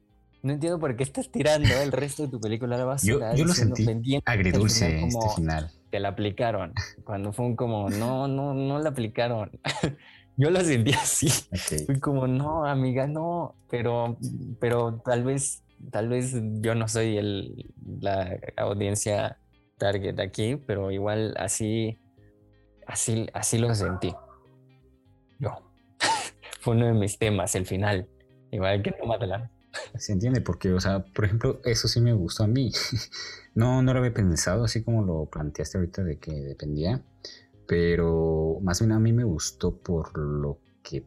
No 0.44 0.54
entiendo 0.54 0.78
por 0.80 0.96
qué 0.96 1.02
estás 1.04 1.32
tirando 1.32 1.68
el 1.82 1.92
resto 1.92 2.24
de 2.24 2.30
tu 2.30 2.40
película 2.40 2.76
a 2.76 2.78
la 2.78 2.84
Yo, 2.84 2.88
basura. 3.20 3.34
yo 3.36 3.46
lo 3.46 3.50
diciendo- 3.52 3.76
sentí 3.78 4.20
agridulce 4.26 4.86
al 4.86 4.92
final 4.92 5.08
este 5.08 5.20
como- 5.20 5.36
final. 5.36 5.72
te 5.90 6.00
la 6.00 6.10
aplicaron. 6.10 6.74
Cuando 7.04 7.34
fue 7.34 7.46
un 7.48 7.56
como, 7.56 7.90
no, 7.90 8.28
no, 8.28 8.54
no 8.54 8.78
la 8.80 8.90
aplicaron. 8.90 9.50
Yo 10.38 10.50
lo 10.50 10.60
sentí 10.62 10.92
así. 10.94 11.28
Ok. 11.52 11.86
Fui 11.86 12.00
como, 12.00 12.28
no, 12.28 12.66
amiga, 12.66 13.08
no, 13.08 13.56
pero, 13.70 14.18
pero 14.60 15.02
tal 15.06 15.24
vez, 15.24 15.64
tal 15.92 16.10
vez 16.10 16.34
yo 16.62 16.76
no 16.76 16.88
soy 16.88 17.18
el, 17.18 17.74
la 18.02 18.38
audiencia 18.58 19.40
target 19.78 20.20
aquí, 20.20 20.58
pero 20.58 20.92
igual 20.92 21.36
así, 21.38 21.98
así, 22.86 23.28
así 23.34 23.58
lo 23.58 23.74
sentí. 23.74 24.14
Yo. 25.40 25.52
Fue 26.62 26.76
uno 26.76 26.88
de 26.88 26.94
mis 26.94 27.18
temas, 27.18 27.56
el 27.56 27.66
final. 27.66 28.08
Igual 28.52 28.82
que 28.82 28.94
Madeline. 29.06 29.50
Se 29.98 30.14
entiende 30.14 30.42
porque, 30.42 30.72
o 30.72 30.80
sea, 30.80 31.04
por 31.04 31.26
ejemplo, 31.26 31.60
eso 31.66 31.88
sí 31.88 32.00
me 32.02 32.14
gustó 32.14 32.44
a 32.44 32.48
mí. 32.48 32.72
No, 33.58 33.82
no 33.82 33.94
lo 33.94 34.00
había 34.00 34.14
pensado 34.14 34.66
así 34.66 34.84
como 34.84 35.02
lo 35.02 35.30
planteaste 35.30 35.78
ahorita 35.78 36.04
de 36.04 36.20
que 36.20 36.34
dependía, 36.34 37.02
pero 37.68 38.60
más 38.62 38.80
bien 38.80 38.92
a 38.92 39.00
mí 39.00 39.12
me 39.14 39.24
gustó 39.24 39.76
por 39.76 40.18
lo 40.18 40.60
que 40.84 41.04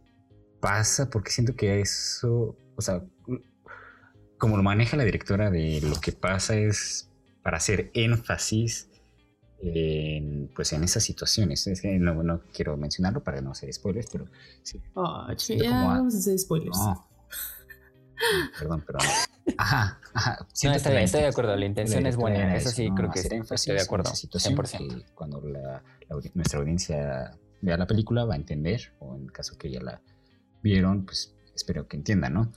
pasa, 0.61 1.09
porque 1.11 1.31
siento 1.31 1.55
que 1.55 1.81
eso, 1.81 2.57
o 2.77 2.81
sea, 2.83 3.05
como 4.39 4.57
lo 4.57 4.63
maneja 4.63 4.97
la 4.97 5.05
directora 5.05 5.51
de 5.51 5.81
lo 5.83 6.01
que 6.01 6.13
pasa 6.13 6.57
es 6.57 7.09
para 7.43 7.57
hacer 7.59 7.91
énfasis 7.95 8.89
en, 9.61 10.51
pues 10.55 10.73
en 10.73 10.85
esas 10.85 11.03
situaciones. 11.03 11.67
Es 11.67 11.81
que 11.81 11.99
no, 11.99 12.23
no 12.23 12.43
quiero 12.53 12.77
mencionarlo 12.77 13.23
para 13.25 13.41
no 13.41 13.51
hacer 13.53 13.73
spoilers, 13.73 14.09
pero 14.11 14.27
sí, 14.63 14.81
Oh, 14.95 15.27
Siento 15.37 15.65
ya 15.65 15.71
como 15.71 15.91
a- 15.91 15.95
vamos 15.99 16.15
a 16.15 16.19
hacer 16.19 16.39
spoilers. 16.39 16.77
no. 16.79 17.09
Perdón, 18.59 18.85
pero. 18.87 18.99
Ajá, 19.57 20.01
ajá. 20.15 20.47
No, 20.65 20.73
está 20.75 20.91
bien, 20.91 21.03
estoy 21.05 21.23
de 21.23 21.27
acuerdo, 21.29 21.57
la 21.57 21.67
intención 21.67 22.07
es 22.07 22.17
buena, 22.17 22.55
eso 22.55 22.71
sí, 22.71 22.89
¿no? 22.89 22.95
creo 22.95 23.11
que 23.11 23.21
estoy 23.21 23.75
de 23.75 23.81
acuerdo, 23.81 24.09
esa 24.09 24.17
situación 24.17 24.55
100%. 24.57 24.79
que 25.05 25.13
cuando 25.15 25.41
la- 25.41 25.83
la 26.09 26.17
audi- 26.17 26.31
nuestra 26.35 26.61
audiencia 26.61 27.39
vea 27.61 27.77
la 27.77 27.87
película 27.87 28.25
va 28.25 28.35
a 28.35 28.37
entender, 28.37 28.93
o 29.01 29.17
en 29.17 29.25
el 29.25 29.33
caso 29.33 29.57
que 29.59 29.71
ya 29.71 29.81
la 29.81 30.01
vieron, 30.63 31.05
pues 31.05 31.35
espero 31.55 31.89
que 31.89 31.97
entiendan, 31.97 32.35
¿no? 32.35 32.53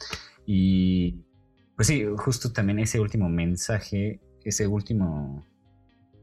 Y 0.45 1.23
pues 1.75 1.87
sí, 1.87 2.05
justo 2.17 2.51
también 2.51 2.79
ese 2.79 2.99
último 2.99 3.29
mensaje, 3.29 4.19
ese 4.43 4.67
último 4.67 5.45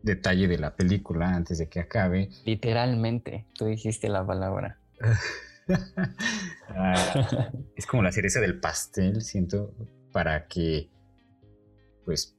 detalle 0.02 0.46
de 0.46 0.58
la 0.58 0.76
película 0.76 1.34
antes 1.34 1.58
de 1.58 1.68
que 1.68 1.80
acabe, 1.80 2.28
Literalmente, 2.44 3.46
tú 3.56 3.64
dijiste 3.66 4.08
la 4.08 4.24
palabra. 4.24 4.78
ah, 6.68 7.50
es 7.76 7.86
como 7.86 8.02
la 8.02 8.12
cereza 8.12 8.40
del 8.40 8.60
pastel, 8.60 9.22
siento, 9.22 9.74
para 10.18 10.48
que 10.48 10.90
pues 12.04 12.34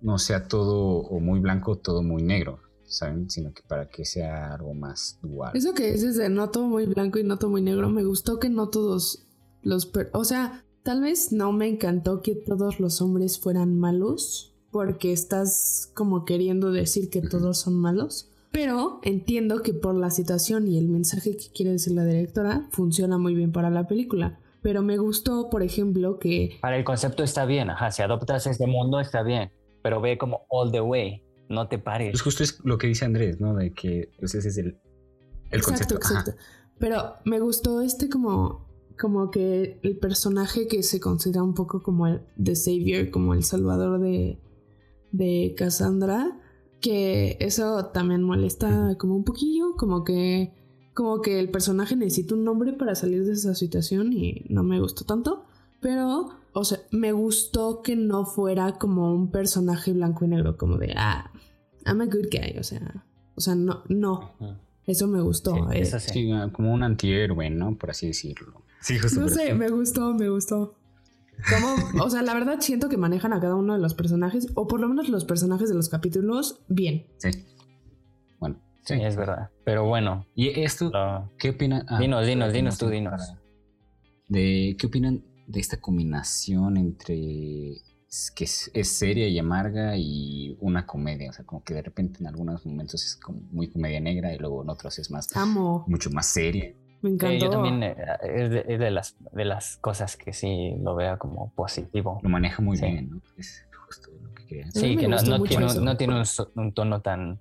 no 0.00 0.16
sea 0.18 0.48
todo 0.48 0.78
o 0.78 1.20
muy 1.20 1.40
blanco 1.40 1.72
o 1.72 1.76
todo 1.76 2.02
muy 2.02 2.22
negro, 2.22 2.60
¿saben? 2.86 3.28
Sino 3.28 3.52
que 3.52 3.60
para 3.68 3.90
que 3.90 4.06
sea 4.06 4.54
algo 4.54 4.72
más 4.72 5.18
dual. 5.20 5.54
Eso 5.54 5.74
que 5.74 5.92
dices 5.92 6.16
de 6.16 6.30
no 6.30 6.48
todo 6.48 6.64
muy 6.68 6.86
blanco 6.86 7.18
y 7.18 7.22
no 7.22 7.36
todo 7.36 7.50
muy 7.50 7.60
negro, 7.60 7.90
me 7.90 8.02
gustó 8.02 8.40
que 8.40 8.48
no 8.48 8.70
todos 8.70 9.26
los... 9.60 9.84
per- 9.84 10.08
o 10.14 10.24
sea, 10.24 10.64
tal 10.82 11.02
vez 11.02 11.32
no 11.32 11.52
me 11.52 11.68
encantó 11.68 12.22
que 12.22 12.34
todos 12.34 12.80
los 12.80 13.02
hombres 13.02 13.38
fueran 13.38 13.78
malos, 13.78 14.54
porque 14.70 15.12
estás 15.12 15.90
como 15.92 16.24
queriendo 16.24 16.72
decir 16.72 17.10
que 17.10 17.20
todos 17.20 17.58
son 17.58 17.74
malos. 17.74 18.30
Pero 18.52 19.00
entiendo 19.02 19.60
que 19.60 19.74
por 19.74 19.94
la 19.94 20.10
situación 20.10 20.66
y 20.66 20.78
el 20.78 20.88
mensaje 20.88 21.36
que 21.36 21.50
quiere 21.54 21.72
decir 21.72 21.92
la 21.92 22.06
directora, 22.06 22.70
funciona 22.70 23.18
muy 23.18 23.34
bien 23.34 23.52
para 23.52 23.68
la 23.68 23.86
película. 23.86 24.38
Pero 24.62 24.82
me 24.82 24.96
gustó, 24.96 25.50
por 25.50 25.62
ejemplo, 25.62 26.18
que 26.18 26.58
Para 26.60 26.76
el 26.76 26.84
concepto 26.84 27.22
está 27.24 27.44
bien, 27.44 27.70
ajá, 27.70 27.90
si 27.90 28.02
adoptas 28.02 28.46
este 28.46 28.66
mundo 28.66 29.00
está 29.00 29.22
bien, 29.22 29.50
pero 29.82 30.00
ve 30.00 30.16
como 30.18 30.46
all 30.48 30.70
the 30.70 30.80
way, 30.80 31.22
no 31.48 31.68
te 31.68 31.78
pares. 31.78 32.12
Pues 32.12 32.22
justo 32.22 32.42
es 32.44 32.60
lo 32.64 32.78
que 32.78 32.86
dice 32.86 33.04
Andrés, 33.04 33.40
¿no? 33.40 33.54
De 33.54 33.72
que 33.72 34.10
pues 34.18 34.34
ese 34.34 34.48
es 34.48 34.58
el, 34.58 34.78
el 35.50 35.58
exacto, 35.58 35.96
concepto. 35.96 35.98
Ajá. 36.02 36.20
exacto. 36.20 36.42
Pero 36.78 37.14
me 37.24 37.40
gustó 37.40 37.80
este 37.80 38.08
como, 38.08 38.66
como 38.98 39.30
que 39.30 39.78
el 39.82 39.98
personaje 39.98 40.66
que 40.66 40.82
se 40.82 41.00
considera 41.00 41.42
un 41.42 41.54
poco 41.54 41.82
como 41.82 42.06
el 42.06 42.22
The 42.42 42.56
Savior, 42.56 43.10
como 43.10 43.34
el 43.34 43.44
salvador 43.44 44.00
de, 44.00 44.38
de 45.12 45.54
Cassandra, 45.56 46.38
que 46.80 47.36
eso 47.40 47.86
también 47.86 48.22
molesta 48.22 48.96
como 48.98 49.14
un 49.14 49.24
poquillo, 49.24 49.76
como 49.76 50.02
que, 50.04 50.52
como 50.94 51.22
que 51.22 51.38
el 51.40 51.50
personaje 51.50 51.96
necesita 51.96 52.34
un 52.34 52.44
nombre 52.44 52.72
para 52.72 52.94
salir 52.94 53.24
de 53.24 53.32
esa 53.32 53.54
situación 53.54 54.12
y 54.12 54.44
no 54.48 54.62
me 54.62 54.80
gustó 54.80 55.04
tanto. 55.04 55.46
Pero, 55.80 56.30
o 56.52 56.64
sea, 56.64 56.78
me 56.90 57.12
gustó 57.12 57.82
que 57.82 57.96
no 57.96 58.24
fuera 58.24 58.78
como 58.78 59.12
un 59.12 59.30
personaje 59.30 59.92
blanco 59.92 60.24
y 60.24 60.28
negro, 60.28 60.56
como 60.56 60.78
de, 60.78 60.94
ah, 60.96 61.32
I'm 61.84 62.00
a 62.00 62.06
good 62.06 62.28
guy, 62.30 62.58
o 62.58 62.62
sea, 62.62 63.04
o 63.34 63.40
sea, 63.40 63.54
no, 63.54 63.82
no, 63.88 64.32
eso 64.86 65.08
me 65.08 65.20
gustó. 65.20 65.54
Sí, 65.54 65.60
eh. 65.72 65.80
eso 65.80 65.98
sí. 65.98 66.10
Sí, 66.12 66.32
ah, 66.32 66.50
como 66.52 66.72
un 66.72 66.82
antihéroe, 66.82 67.50
¿no? 67.50 67.76
Por 67.76 67.90
así 67.90 68.06
decirlo. 68.06 68.62
Sí, 68.80 68.98
justo. 68.98 69.20
No 69.20 69.28
sé, 69.28 69.48
eso. 69.48 69.56
me 69.56 69.70
gustó, 69.70 70.14
me 70.14 70.28
gustó. 70.28 70.76
Como, 71.50 72.04
o 72.04 72.10
sea, 72.10 72.22
la 72.22 72.34
verdad 72.34 72.58
siento 72.60 72.88
que 72.88 72.96
manejan 72.96 73.32
a 73.32 73.40
cada 73.40 73.56
uno 73.56 73.72
de 73.72 73.80
los 73.80 73.94
personajes, 73.94 74.48
o 74.54 74.68
por 74.68 74.80
lo 74.80 74.88
menos 74.88 75.08
los 75.08 75.24
personajes 75.24 75.68
de 75.68 75.74
los 75.74 75.88
capítulos, 75.88 76.60
bien. 76.68 77.06
Sí. 77.16 77.30
Sí. 78.84 78.94
Es 79.00 79.16
verdad. 79.16 79.50
Pero 79.64 79.84
bueno, 79.86 80.26
Y 80.34 80.60
esto, 80.60 80.90
lo- 80.92 81.30
¿qué 81.38 81.50
opinan? 81.50 81.84
Ah, 81.88 81.98
Dinos, 82.00 82.26
dinos, 82.26 82.52
dinos 82.52 82.78
tú, 82.78 82.86
no- 82.86 82.90
dinos. 82.90 83.34
De, 84.28 84.76
¿Qué 84.78 84.86
opinan 84.86 85.22
de 85.46 85.60
esta 85.60 85.80
combinación 85.80 86.76
entre 86.76 87.76
que 88.34 88.44
es, 88.44 88.70
es 88.74 88.88
seria 88.88 89.26
y 89.28 89.38
amarga 89.38 89.96
y 89.96 90.56
una 90.60 90.86
comedia? 90.86 91.30
O 91.30 91.32
sea, 91.32 91.44
como 91.44 91.62
que 91.62 91.74
de 91.74 91.82
repente 91.82 92.18
en 92.20 92.26
algunos 92.26 92.64
momentos 92.66 93.04
es 93.04 93.16
como 93.16 93.40
muy 93.52 93.70
comedia 93.70 94.00
negra 94.00 94.32
y 94.34 94.38
luego 94.38 94.62
en 94.62 94.70
otros 94.70 94.98
es 94.98 95.10
más, 95.10 95.34
Amo, 95.36 95.84
mucho 95.86 96.10
más 96.10 96.26
seria. 96.26 96.74
me 97.02 97.10
Sí, 97.10 97.14
encantó. 97.14 97.44
yo 97.44 97.50
también 97.50 97.82
eh, 97.82 97.96
es, 98.22 98.50
de, 98.50 98.64
es 98.68 98.78
de 98.80 98.90
las, 98.90 99.16
de 99.32 99.44
las 99.44 99.76
cosas 99.78 100.16
que 100.16 100.32
sí 100.32 100.74
lo 100.80 100.94
vea 100.94 101.18
como 101.18 101.52
positivo. 101.54 102.20
Lo 102.22 102.28
maneja 102.28 102.62
muy 102.62 102.76
Sí. 102.78 102.86
bien, 102.86 103.10
¿no? 103.10 103.20
Es 103.36 103.64
justo 103.86 104.10
lo 104.22 104.32
que 104.34 104.46
quería 104.46 104.70
Sí, 104.70 104.96
que 104.96 105.08
no, 105.08 105.20
no 105.22 105.42
tiene, 105.42 105.66
no 105.80 105.96
tiene 105.96 106.16
un, 106.18 106.26
so- 106.26 106.50
un 106.54 106.72
tono 106.72 107.00
tan, 107.00 107.40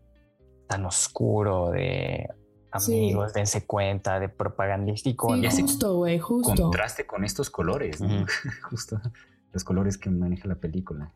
tan 0.72 0.86
oscuro 0.86 1.70
de 1.72 2.30
amigos, 2.72 3.34
dense 3.34 3.66
cuenta, 3.66 4.20
de 4.22 4.30
propagandístico. 4.30 5.36
Sí, 5.36 5.52
sé. 5.52 5.62
justo, 5.64 5.98
güey, 5.98 6.18
justo. 6.18 6.56
Contraste 6.64 7.06
con 7.06 7.26
estos 7.26 7.50
colores, 7.50 8.00
¿no? 8.00 8.26
Justo 8.70 9.02
los 9.52 9.66
colores 9.66 9.98
que 9.98 10.10
maneja 10.10 10.48
la 10.48 10.56
película. 10.56 11.12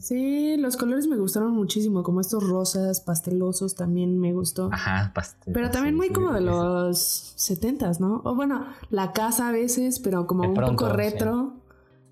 Sí, 0.00 0.56
los 0.56 0.76
colores 0.76 1.06
me 1.06 1.16
gustaron 1.16 1.52
muchísimo, 1.52 2.02
como 2.02 2.20
estos 2.20 2.42
rosas 2.42 3.00
pastelosos 3.00 3.76
también 3.76 4.18
me 4.18 4.32
gustó. 4.32 4.68
Ajá, 4.72 5.12
pastel. 5.14 5.54
Pero 5.54 5.70
también 5.70 5.94
sí, 5.94 5.98
muy 5.98 6.08
sí, 6.08 6.12
como 6.14 6.32
de 6.32 6.40
sí. 6.40 6.44
los 6.44 6.98
setentas, 7.36 8.00
¿no? 8.00 8.20
O 8.24 8.34
bueno, 8.34 8.66
la 8.90 9.12
casa 9.12 9.48
a 9.48 9.52
veces, 9.52 10.00
pero 10.00 10.26
como 10.26 10.42
De 10.42 10.48
un 10.48 10.54
pronto, 10.54 10.76
poco 10.76 10.90
sí. 10.90 10.96
retro. 10.96 11.52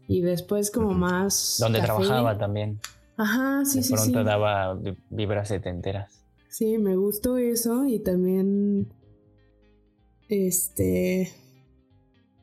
Y 0.06 0.20
después 0.22 0.70
como 0.70 0.92
más. 0.92 1.56
Donde 1.58 1.80
café. 1.80 1.86
trabajaba 1.92 2.38
también. 2.38 2.78
Ajá, 3.16 3.64
sí, 3.64 3.78
de 3.78 3.82
sí, 3.82 3.92
pronto 3.94 4.20
sí. 4.20 4.24
daba 4.24 4.74
vi- 4.74 4.96
vibras 5.10 5.48
setenteras. 5.48 6.19
Sí, 6.50 6.78
me 6.78 6.96
gustó 6.96 7.38
eso 7.38 7.86
y 7.86 8.00
también. 8.00 8.92
Este. 10.28 11.30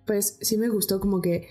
Pues 0.05 0.37
sí 0.41 0.57
me 0.57 0.69
gustó 0.69 0.99
como 0.99 1.21
que. 1.21 1.47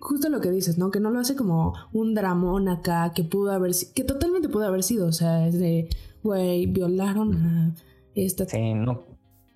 Justo 0.00 0.28
lo 0.28 0.40
que 0.40 0.50
dices, 0.50 0.76
¿no? 0.76 0.90
Que 0.90 1.00
no 1.00 1.10
lo 1.10 1.18
hace 1.20 1.34
como 1.34 1.72
un 1.92 2.14
dramón 2.14 2.68
acá 2.68 3.12
que 3.14 3.24
pudo 3.24 3.52
haber 3.52 3.72
que 3.94 4.04
totalmente 4.04 4.48
pudo 4.50 4.66
haber 4.66 4.82
sido. 4.82 5.06
O 5.06 5.12
sea, 5.12 5.46
es 5.46 5.58
de, 5.58 5.88
güey, 6.22 6.66
violaron 6.66 7.34
a 7.36 7.74
esta. 8.14 8.44
Sí, 8.44 8.74
no, 8.74 9.04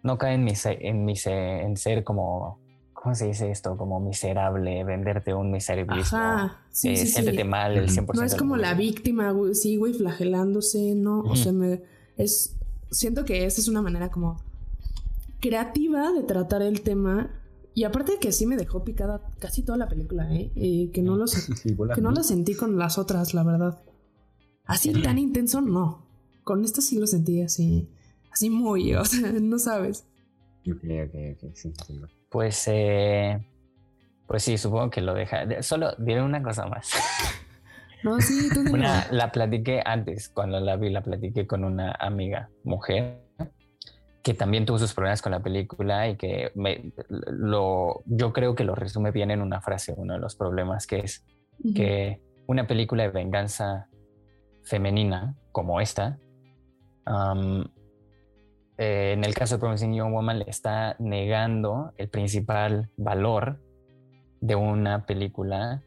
no 0.03 0.17
cae 0.17 0.35
en, 0.37 0.45
mi, 0.45 0.55
se- 0.55 0.87
en, 0.87 1.05
mi 1.05 1.17
se- 1.17 1.61
en 1.63 1.77
ser 1.77 2.03
como, 2.03 2.59
¿cómo 2.95 3.15
se 3.15 3.27
dice 3.27 3.51
esto? 3.51 3.77
Como 3.77 4.01
miserable, 4.01 4.85
venderte 4.85 5.35
un 5.35 5.51
miserabilismo. 5.51 6.17
Ajá, 6.19 6.63
sí, 6.71 6.91
eh, 6.91 6.97
sí, 6.97 7.07
sí. 7.09 7.13
siéntete 7.13 7.45
mal 7.45 7.77
el 7.77 7.85
Ujú. 7.85 7.93
100%. 8.07 8.15
No 8.15 8.23
es 8.23 8.35
como 8.35 8.57
la 8.57 8.73
víctima, 8.73 9.31
güey, 9.33 9.55
sí, 9.55 9.77
güey, 9.77 9.93
flagelándose, 9.93 10.95
¿no? 10.95 11.21
O 11.21 11.37
sea, 11.37 11.53
me, 11.53 11.83
es, 12.19 12.57
siento 12.91 13.25
que 13.25 13.47
esa 13.47 13.61
es 13.61 13.69
una 13.69 13.81
manera 13.81 14.11
como 14.11 14.37
creativa 15.41 16.13
de 16.13 16.23
tratar 16.23 16.63
el 16.63 16.83
tema. 16.83 17.31
Y 17.75 17.85
aparte 17.85 18.13
de 18.13 18.19
que 18.19 18.33
sí 18.33 18.45
me 18.45 18.57
dejó 18.57 18.83
picada 18.85 19.23
casi 19.39 19.63
toda 19.63 19.79
la 19.79 19.89
película, 19.89 20.33
¿eh? 20.35 20.51
Y 20.57 20.89
que 20.89 21.01
no 21.03 21.17
lo, 21.17 21.27
que 21.95 22.01
no 22.01 22.11
lo 22.11 22.23
sentí 22.25 22.55
con 22.55 22.77
las 22.77 22.99
otras, 22.99 23.35
la 23.35 23.45
verdad. 23.45 23.79
Así 24.65 24.93
tan 25.03 25.19
intenso, 25.19 25.61
no. 25.61 26.05
Con 26.45 26.65
esta 26.65 26.81
sí 26.81 26.99
lo 26.99 27.07
sentí 27.07 27.41
así, 27.43 27.89
así 28.33 28.51
muy, 28.51 28.95
o 28.95 29.05
sea, 29.05 29.33
no 29.33 29.59
sabes. 29.59 30.05
Ok, 30.71 30.77
ok, 31.07 31.15
ok, 31.45 31.55
sí, 31.55 31.73
sí. 31.87 32.01
Pues, 32.31 32.65
eh, 32.67 33.47
pues 34.27 34.43
sí, 34.43 34.59
supongo 34.59 34.91
que 34.91 35.01
lo 35.01 35.15
deja. 35.15 35.47
de- 35.47 35.63
Solo 35.63 35.93
diré 35.99 36.23
una 36.23 36.43
cosa 36.43 36.67
más. 36.67 36.91
No, 38.03 38.21
sí, 38.21 38.49
tú. 38.53 38.61
Una, 38.73 39.07
la 39.11 39.33
platiqué 39.33 39.83
antes, 39.85 40.29
cuando 40.29 40.61
la 40.61 40.77
vi, 40.77 40.91
la 40.91 41.03
platiqué 41.03 41.47
con 41.47 41.65
una 41.65 41.93
amiga, 41.93 42.51
mujer, 42.65 43.23
que 44.23 44.35
también 44.35 44.67
tuvo 44.67 44.79
sus 44.79 44.95
problemas 44.95 45.23
con 45.23 45.33
la 45.33 45.41
película 45.41 46.09
y 46.09 46.17
que 46.17 46.53
me, 46.55 46.93
lo, 47.09 48.03
yo 48.07 48.33
creo 48.33 48.55
que 48.55 48.65
lo 48.65 48.75
resume 48.75 49.11
bien 49.11 49.31
en 49.31 49.43
una 49.43 49.61
frase, 49.61 49.95
uno 49.97 50.15
de 50.15 50.21
los 50.21 50.37
problemas, 50.37 50.87
que 50.87 51.01
es 51.01 51.25
que 51.75 52.21
una 52.47 52.67
película 52.67 53.03
de 53.03 53.09
venganza 53.09 53.89
femenina 54.63 55.35
como 55.51 55.81
esta, 55.81 56.19
eh, 58.77 59.13
en 59.13 59.25
el 59.25 59.35
caso 59.35 59.57
de 59.57 59.61
Promising 59.61 59.95
Young 59.95 60.13
Woman, 60.13 60.41
le 60.41 60.45
está 60.49 60.95
negando 60.99 61.93
el 61.97 62.09
principal 62.09 62.91
valor 62.97 63.61
de 64.41 64.55
una 64.55 65.05
película 65.05 65.83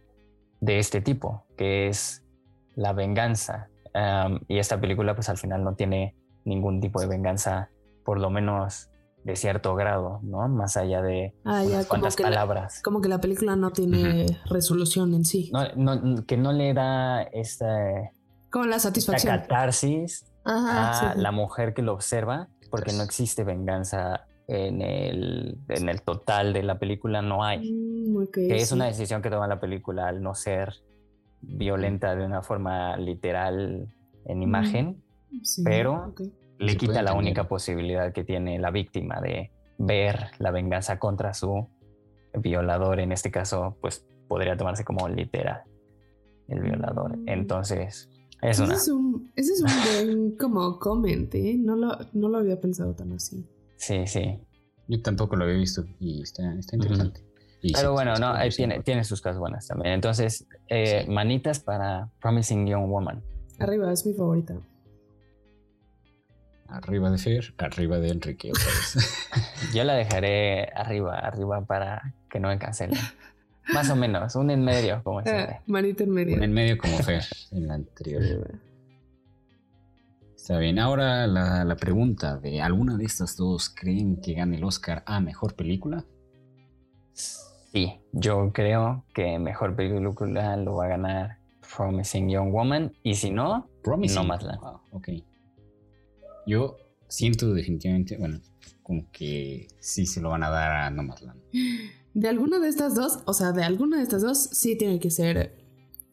de 0.62 0.80
este 0.80 1.02
tipo, 1.02 1.46
que 1.58 1.88
es 1.90 2.24
la 2.76 2.94
venganza. 2.94 3.68
Y 4.48 4.58
esta 4.58 4.80
película, 4.80 5.14
pues 5.16 5.28
al 5.28 5.38
final 5.38 5.64
no 5.64 5.76
tiene 5.76 6.16
ningún 6.46 6.80
tipo 6.80 7.02
de 7.02 7.08
venganza, 7.08 7.70
por 8.06 8.20
lo 8.20 8.30
menos 8.30 8.88
de 9.24 9.36
cierto 9.36 9.76
grado, 9.76 10.20
¿no? 10.24 10.48
Más 10.48 10.78
allá 10.78 11.02
de 11.04 11.36
Ah, 11.46 11.64
ya, 11.64 11.70
unas 11.76 11.86
como 11.88 12.02
cuantas 12.02 12.20
la, 12.20 12.26
palabras. 12.26 12.82
como 12.84 13.02
que 13.02 13.10
la 13.10 13.20
película 13.22 13.56
no 13.56 13.72
tiene 13.72 14.26
resolución 14.46 15.14
en 15.14 15.26
sí. 15.26 15.52
No, 15.54 15.68
no, 15.76 16.26
que 16.26 16.38
no 16.38 16.54
le 16.54 16.74
da 16.74 17.22
esta, 17.22 18.12
Como 18.50 18.66
la 18.66 18.80
satisfacción. 18.80 19.38
catarsis 19.38 20.26
Ajá, 20.44 21.10
a 21.10 21.14
sí. 21.14 21.20
la 21.20 21.32
mujer 21.32 21.74
que 21.76 21.84
lo 21.84 21.94
observa, 21.94 22.48
porque 22.72 22.94
no 22.94 23.04
existe 23.04 23.44
venganza 23.44 24.26
en 24.54 24.82
el, 24.82 25.58
en 25.70 25.88
el 25.90 26.02
total 26.02 26.52
de 26.54 26.64
la 26.64 26.78
película, 26.78 27.22
no 27.22 27.44
hay. 27.44 27.72
Mm, 27.72 28.28
Que 28.34 28.56
es 28.58 28.70
sí. 28.70 28.76
una 28.76 28.86
decisión 28.86 29.22
que 29.22 29.30
toma 29.30 29.48
la 29.48 29.60
película 29.60 30.08
al 30.08 30.22
no 30.22 30.36
ser 30.36 30.74
violenta 31.42 32.16
de 32.16 32.26
una 32.26 32.42
forma 32.42 32.98
literal 32.98 33.88
en 34.26 34.44
imagen, 34.44 35.02
Sí, 35.44 35.64
pero- 35.64 36.14
le 36.60 36.74
Se 36.74 36.78
quita 36.78 36.94
la 36.94 37.00
entender. 37.00 37.18
única 37.18 37.48
posibilidad 37.48 38.12
que 38.14 38.24
tiene 38.24 38.60
la 38.60 38.70
víctima 38.70 39.20
de 39.22 39.50
ver 39.80 40.28
la 40.38 40.52
venganza 40.52 41.00
contra 41.00 41.34
su 41.34 41.68
violador. 42.38 43.00
En 43.00 43.12
este 43.12 43.32
caso, 43.32 43.78
pues 43.82 44.06
podría 44.28 44.56
tomarse 44.58 44.84
como 44.86 45.08
literal 45.10 45.62
el 46.50 46.60
violador. 46.60 47.18
Mm. 47.18 47.30
Entonces, 47.30 48.10
es 48.44 48.60
Ese 48.60 48.64
una. 48.64 48.74
es 48.76 48.88
un, 48.90 49.32
ese 49.36 49.54
es 49.54 49.62
un 49.64 49.70
buen 50.08 50.32
como 50.38 50.78
comment, 50.78 51.34
¿eh? 51.34 51.56
No 51.58 51.76
lo, 51.76 51.98
no 52.14 52.28
lo 52.30 52.38
había 52.38 52.60
pensado 52.62 52.94
tan 52.94 53.14
así. 53.14 53.44
Sí, 53.82 54.06
sí. 54.06 54.40
Yo 54.88 55.02
tampoco 55.02 55.36
lo 55.36 55.46
había 55.46 55.58
visto 55.58 55.84
y 56.00 56.22
está, 56.22 56.54
está 56.54 56.76
interesante. 56.76 57.22
Y 57.64 57.74
Pero 57.74 57.90
sí, 57.90 57.94
bueno, 57.94 58.16
no, 58.16 58.32
ahí 58.34 58.50
tiene, 58.52 58.82
tiene 58.82 59.04
sus 59.04 59.22
cosas 59.22 59.40
buenas 59.40 59.68
también. 59.68 59.94
Entonces, 59.96 60.46
eh, 60.68 61.04
Sí. 61.06 61.12
manitas 61.12 61.60
para 61.60 62.10
Promising 62.22 62.68
Young 62.68 62.88
Woman. 62.90 63.24
Arriba, 63.60 63.92
es 63.92 64.06
mi 64.06 64.14
favorita. 64.14 64.56
Arriba 66.68 67.10
de 67.10 67.18
Fer, 67.18 67.54
arriba 67.58 67.98
de 68.00 68.10
Enrique. 68.10 68.52
Yo 69.74 69.84
la 69.84 69.94
dejaré 69.96 70.70
arriba, 70.76 71.18
arriba 71.18 71.66
para 71.66 72.14
que 72.30 72.40
no 72.40 72.48
me 72.50 72.58
cancelen. 72.60 73.00
Más 73.74 73.90
o 73.90 73.96
menos, 73.96 74.36
un 74.36 74.52
en 74.52 74.64
medio, 74.64 75.02
como 75.04 75.22
siempre. 75.24 75.56
Ah, 75.60 75.64
manita 75.68 76.04
en 76.04 76.12
medio. 76.12 76.36
en 76.38 76.44
el 76.44 76.52
medio 76.52 76.78
como 76.78 76.98
Fer 77.00 77.24
en 77.52 77.68
la 77.68 77.74
anterior. 77.76 78.48
Está 80.52 80.60
bien. 80.60 80.80
Ahora 80.80 81.28
la, 81.28 81.64
la 81.64 81.76
pregunta 81.78 82.38
de 82.38 82.60
¿alguna 82.60 82.98
de 82.98 83.06
estas 83.06 83.38
dos 83.38 83.70
creen 83.70 84.20
que 84.20 84.34
gane 84.34 84.58
el 84.58 84.66
Oscar 84.66 85.02
a 85.06 85.22
mejor 85.22 85.56
película? 85.56 86.06
Sí, 87.14 87.94
yo 88.12 88.52
creo 88.54 89.06
que 89.14 89.40
mejor 89.40 89.78
película 89.78 90.58
lo 90.58 90.76
va 90.76 90.86
a 90.88 90.90
ganar 90.90 91.38
Promising 91.74 92.30
Young 92.30 92.52
Woman. 92.52 92.92
Y 93.02 93.16
si 93.16 93.32
no, 93.32 93.70
Promising. 93.82 94.18
Nomadland. 94.18 94.60
Wow, 94.60 94.82
ok. 94.92 95.08
Yo 96.46 96.76
siento 97.08 97.54
definitivamente, 97.54 98.18
bueno, 98.18 98.42
como 98.84 99.10
que 99.10 99.70
sí 99.80 100.06
se 100.06 100.20
lo 100.20 100.32
van 100.32 100.44
a 100.44 100.50
dar 100.50 100.72
a 100.72 100.90
Nomadland. 100.90 101.40
De 102.14 102.28
alguna 102.28 102.60
de 102.60 102.68
estas 102.68 102.94
dos, 102.94 103.20
o 103.26 103.32
sea, 103.32 103.54
de 103.54 103.64
alguna 103.64 104.00
de 104.00 104.04
estas 104.04 104.22
dos, 104.22 104.38
sí 104.52 104.78
tiene 104.78 105.00
que 105.00 105.12
ser 105.12 105.56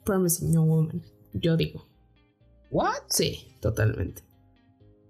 Promising 0.04 0.54
Young 0.54 0.68
Woman. 0.68 1.02
Yo 1.32 1.56
digo. 1.56 1.88
¿What? 2.70 3.02
Sí, 3.08 3.56
totalmente. 3.60 4.27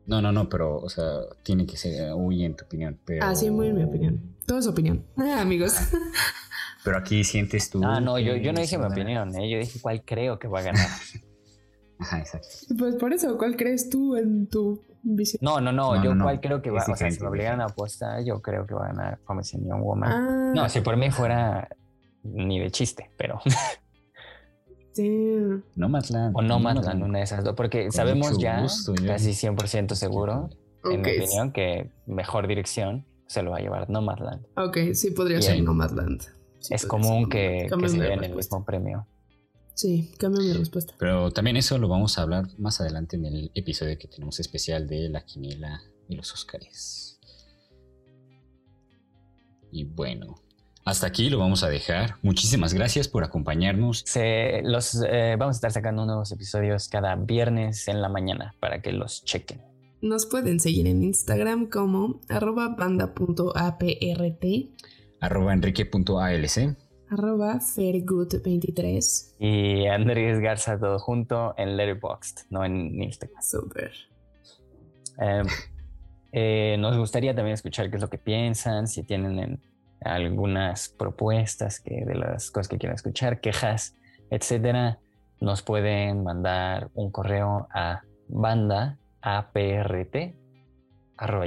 No, 0.09 0.23
no, 0.23 0.33
no, 0.33 0.49
pero, 0.49 0.79
o 0.79 0.89
sea, 0.89 1.05
tiene 1.43 1.67
que 1.67 1.77
ser, 1.77 2.13
uy, 2.15 2.43
en 2.45 2.57
tu 2.57 2.65
opinión. 2.65 2.99
Pero... 3.05 3.25
Ah, 3.25 3.35
sí, 3.35 3.51
muy 3.51 3.69
en 3.69 3.77
mi 3.77 3.85
opinión. 3.85 4.37
Toda 4.47 4.63
su 4.63 4.71
opinión. 4.71 5.05
Ah, 5.17 5.43
amigos. 5.43 5.75
Pero 6.85 6.97
aquí 6.97 7.23
sientes 7.25 7.69
tú. 7.71 7.83
ah, 7.85 8.01
no, 8.01 8.19
yo, 8.19 8.37
yo 8.37 8.53
no 8.53 8.61
dije 8.61 8.79
mi 8.79 8.85
a 8.85 8.89
opinión, 8.89 9.35
¿eh? 9.37 9.51
yo 9.51 9.59
dije 9.59 9.79
cuál 9.83 10.03
creo 10.05 10.39
que 10.39 10.49
va 10.49 10.61
a 10.61 10.63
ganar. 10.63 10.89
Ajá, 11.99 12.21
exacto. 12.21 12.49
pues 12.79 12.95
por 12.97 13.13
eso, 13.13 13.37
¿cuál 13.37 13.57
crees 13.57 13.91
tú 13.91 14.17
en 14.17 14.47
tu 14.49 14.81
visión? 15.03 15.41
No, 15.43 15.61
no, 15.61 15.73
no, 15.73 15.97
No, 15.97 16.03
yo 16.05 16.11
no, 16.11 16.15
no. 16.21 16.25
cuál 16.25 16.41
creo 16.41 16.63
que 16.63 16.71
va, 16.71 16.81
Es 16.81 16.89
o 16.89 16.95
sea, 16.97 17.11
si 17.11 17.21
me 17.21 17.27
obligaran 17.29 17.61
a 17.61 17.65
apostar, 17.67 18.25
yo 18.25 18.41
creo 18.41 18.65
que 18.67 18.75
va 18.75 18.87
a 18.87 18.89
ganar 18.93 19.19
Promising 19.27 19.67
Young 19.69 19.83
Woman. 19.83 20.11
Ah, 20.11 20.53
No, 20.55 20.69
si 20.69 20.81
por 20.81 20.97
mí 20.97 21.11
fuera 21.11 21.69
ni 22.23 22.61
de 22.61 22.71
chiste, 22.71 23.11
pero 23.19 23.41
sí. 25.03 25.63
Nomadland. 25.77 26.37
o 26.37 26.43
no 26.43 26.59
más 26.59 26.77
una 26.95 27.19
de 27.19 27.25
esas 27.25 27.45
dos, 27.45 27.55
porque 27.55 27.91
sabemos 27.91 28.39
ya, 28.39 28.63
gusto, 28.63 28.95
yo- 28.95 29.07
casi 29.07 29.31
100% 29.33 29.95
seguro, 29.95 30.51
en 30.85 31.03
mi 31.03 31.11
opinión, 31.17 31.53
que 31.53 31.91
mejor 32.07 32.47
dirección 32.49 33.05
se 33.27 33.43
lo 33.43 33.51
va 33.51 33.59
a 33.59 33.61
llevar 33.61 33.89
Nomadland. 33.91 34.45
Ok, 34.57 34.79
sí 34.95 35.11
podría 35.11 35.39
Bien. 35.39 35.51
ser 35.57 35.63
Nomadland. 35.63 36.23
Sí 36.61 36.75
es 36.75 36.85
común 36.87 37.25
ser 37.25 37.29
que, 37.29 37.67
Nomadland. 37.71 37.83
que 37.83 37.89
se 37.89 37.97
lleven 37.99 38.25
el 38.25 38.35
mismo 38.37 38.65
premio. 38.65 39.07
Sí, 39.75 40.11
cambio 40.19 40.41
mi 40.43 40.53
respuesta. 40.55 40.95
Pero 40.99 41.31
también 41.31 41.57
eso 41.57 41.79
lo 41.79 41.87
vamos 41.89 42.19
a 42.19 42.23
hablar 42.23 42.47
más 42.59 42.81
adelante 42.81 43.15
en 43.17 43.27
el 43.27 43.51
episodio 43.55 43.97
que 43.97 44.09
tenemos 44.09 44.41
especial 44.41 44.89
de 44.89 45.09
la 45.09 45.25
quiniela 45.25 45.81
y 46.09 46.17
los 46.17 46.33
Óscares. 46.33 47.21
Y 49.71 49.85
bueno, 49.85 50.41
hasta 50.89 51.07
aquí 51.07 51.29
lo 51.29 51.39
vamos 51.39 51.63
a 51.65 51.69
dejar. 51.69 52.15
Muchísimas 52.23 52.73
gracias 52.73 53.09
por 53.09 53.23
acompañarnos. 53.23 54.05
Se, 54.07 54.63
los, 54.63 55.05
eh, 55.07 55.37
vamos 55.39 55.57
a 55.57 55.59
estar 55.59 55.71
sacando 55.71 56.07
nuevos 56.07 56.33
episodios 56.33 56.89
cada 56.89 57.15
viernes 57.15 57.89
en 57.89 58.01
la 58.01 58.09
mañana 58.09 58.55
para 58.59 58.81
que 58.81 58.93
los 58.93 59.23
chequen. 59.23 59.61
Nos 60.01 60.25
pueden 60.25 60.61
seguir 60.61 60.87
en 60.87 61.03
Instagram 61.03 61.67
como 61.67 62.21
arroba 62.31 62.69
banda.aprt, 62.69 63.83
Arroba 65.21 65.53
enrique.alc. 65.53 66.77
arroba 67.11 67.59
fairgood23. 67.61 69.35
Y 69.41 69.87
Andrés 69.89 70.41
Garza 70.41 70.79
todo 70.79 70.99
junto 70.99 71.53
en 71.59 71.77
Letterboxd, 71.77 72.47
no 72.49 72.65
en 72.65 73.03
Instagram. 73.03 73.43
Super. 73.43 73.93
Em, 75.19 75.47
eh, 76.33 76.77
nos 76.79 76.97
gustaría 76.97 77.35
también 77.35 77.55
escuchar 77.55 77.91
qué 77.91 77.97
es 77.97 78.03
lo 78.03 78.09
que 78.09 78.19
piensan, 78.19 78.89
si 78.89 79.03
tienen 79.03 79.61
algunas 80.01 80.89
propuestas 80.89 81.81
que, 81.81 82.05
de 82.05 82.15
las 82.15 82.51
cosas 82.51 82.69
que 82.69 82.79
quieran 82.79 82.97
escuchar, 82.97 83.41
quejas, 83.41 83.95
etcétera. 84.31 84.99
Nos 85.41 85.63
pueden 85.63 86.25
mandar 86.25 86.91
un 86.95 87.11
correo 87.11 87.69
a 87.73 88.03
banda 88.29 88.99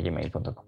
gmail.com. 0.03 0.65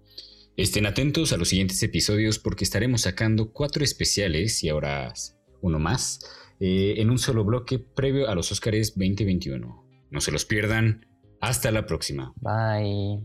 Estén 0.56 0.86
atentos 0.86 1.34
a 1.34 1.38
los 1.38 1.50
siguientes 1.50 1.82
episodios 1.82 2.38
porque 2.38 2.64
estaremos 2.64 3.02
sacando 3.02 3.52
cuatro 3.52 3.84
especiales 3.84 4.64
y 4.64 4.70
ahora 4.70 5.14
uno 5.62 5.80
más 5.80 6.20
eh, 6.60 6.96
en 6.98 7.10
un 7.10 7.18
solo 7.18 7.44
bloque 7.44 7.80
previo 7.80 8.30
a 8.30 8.36
los 8.36 8.52
Oscars 8.52 8.94
2021. 8.96 9.84
No 10.12 10.22
se 10.22 10.32
los 10.32 10.46
pierdan. 10.46 11.08
Hasta 11.42 11.72
la 11.72 11.86
próxima. 11.86 12.34
Bye. 12.38 13.20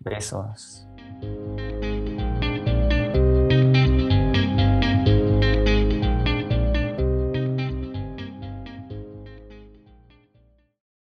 Besos. 0.00 0.86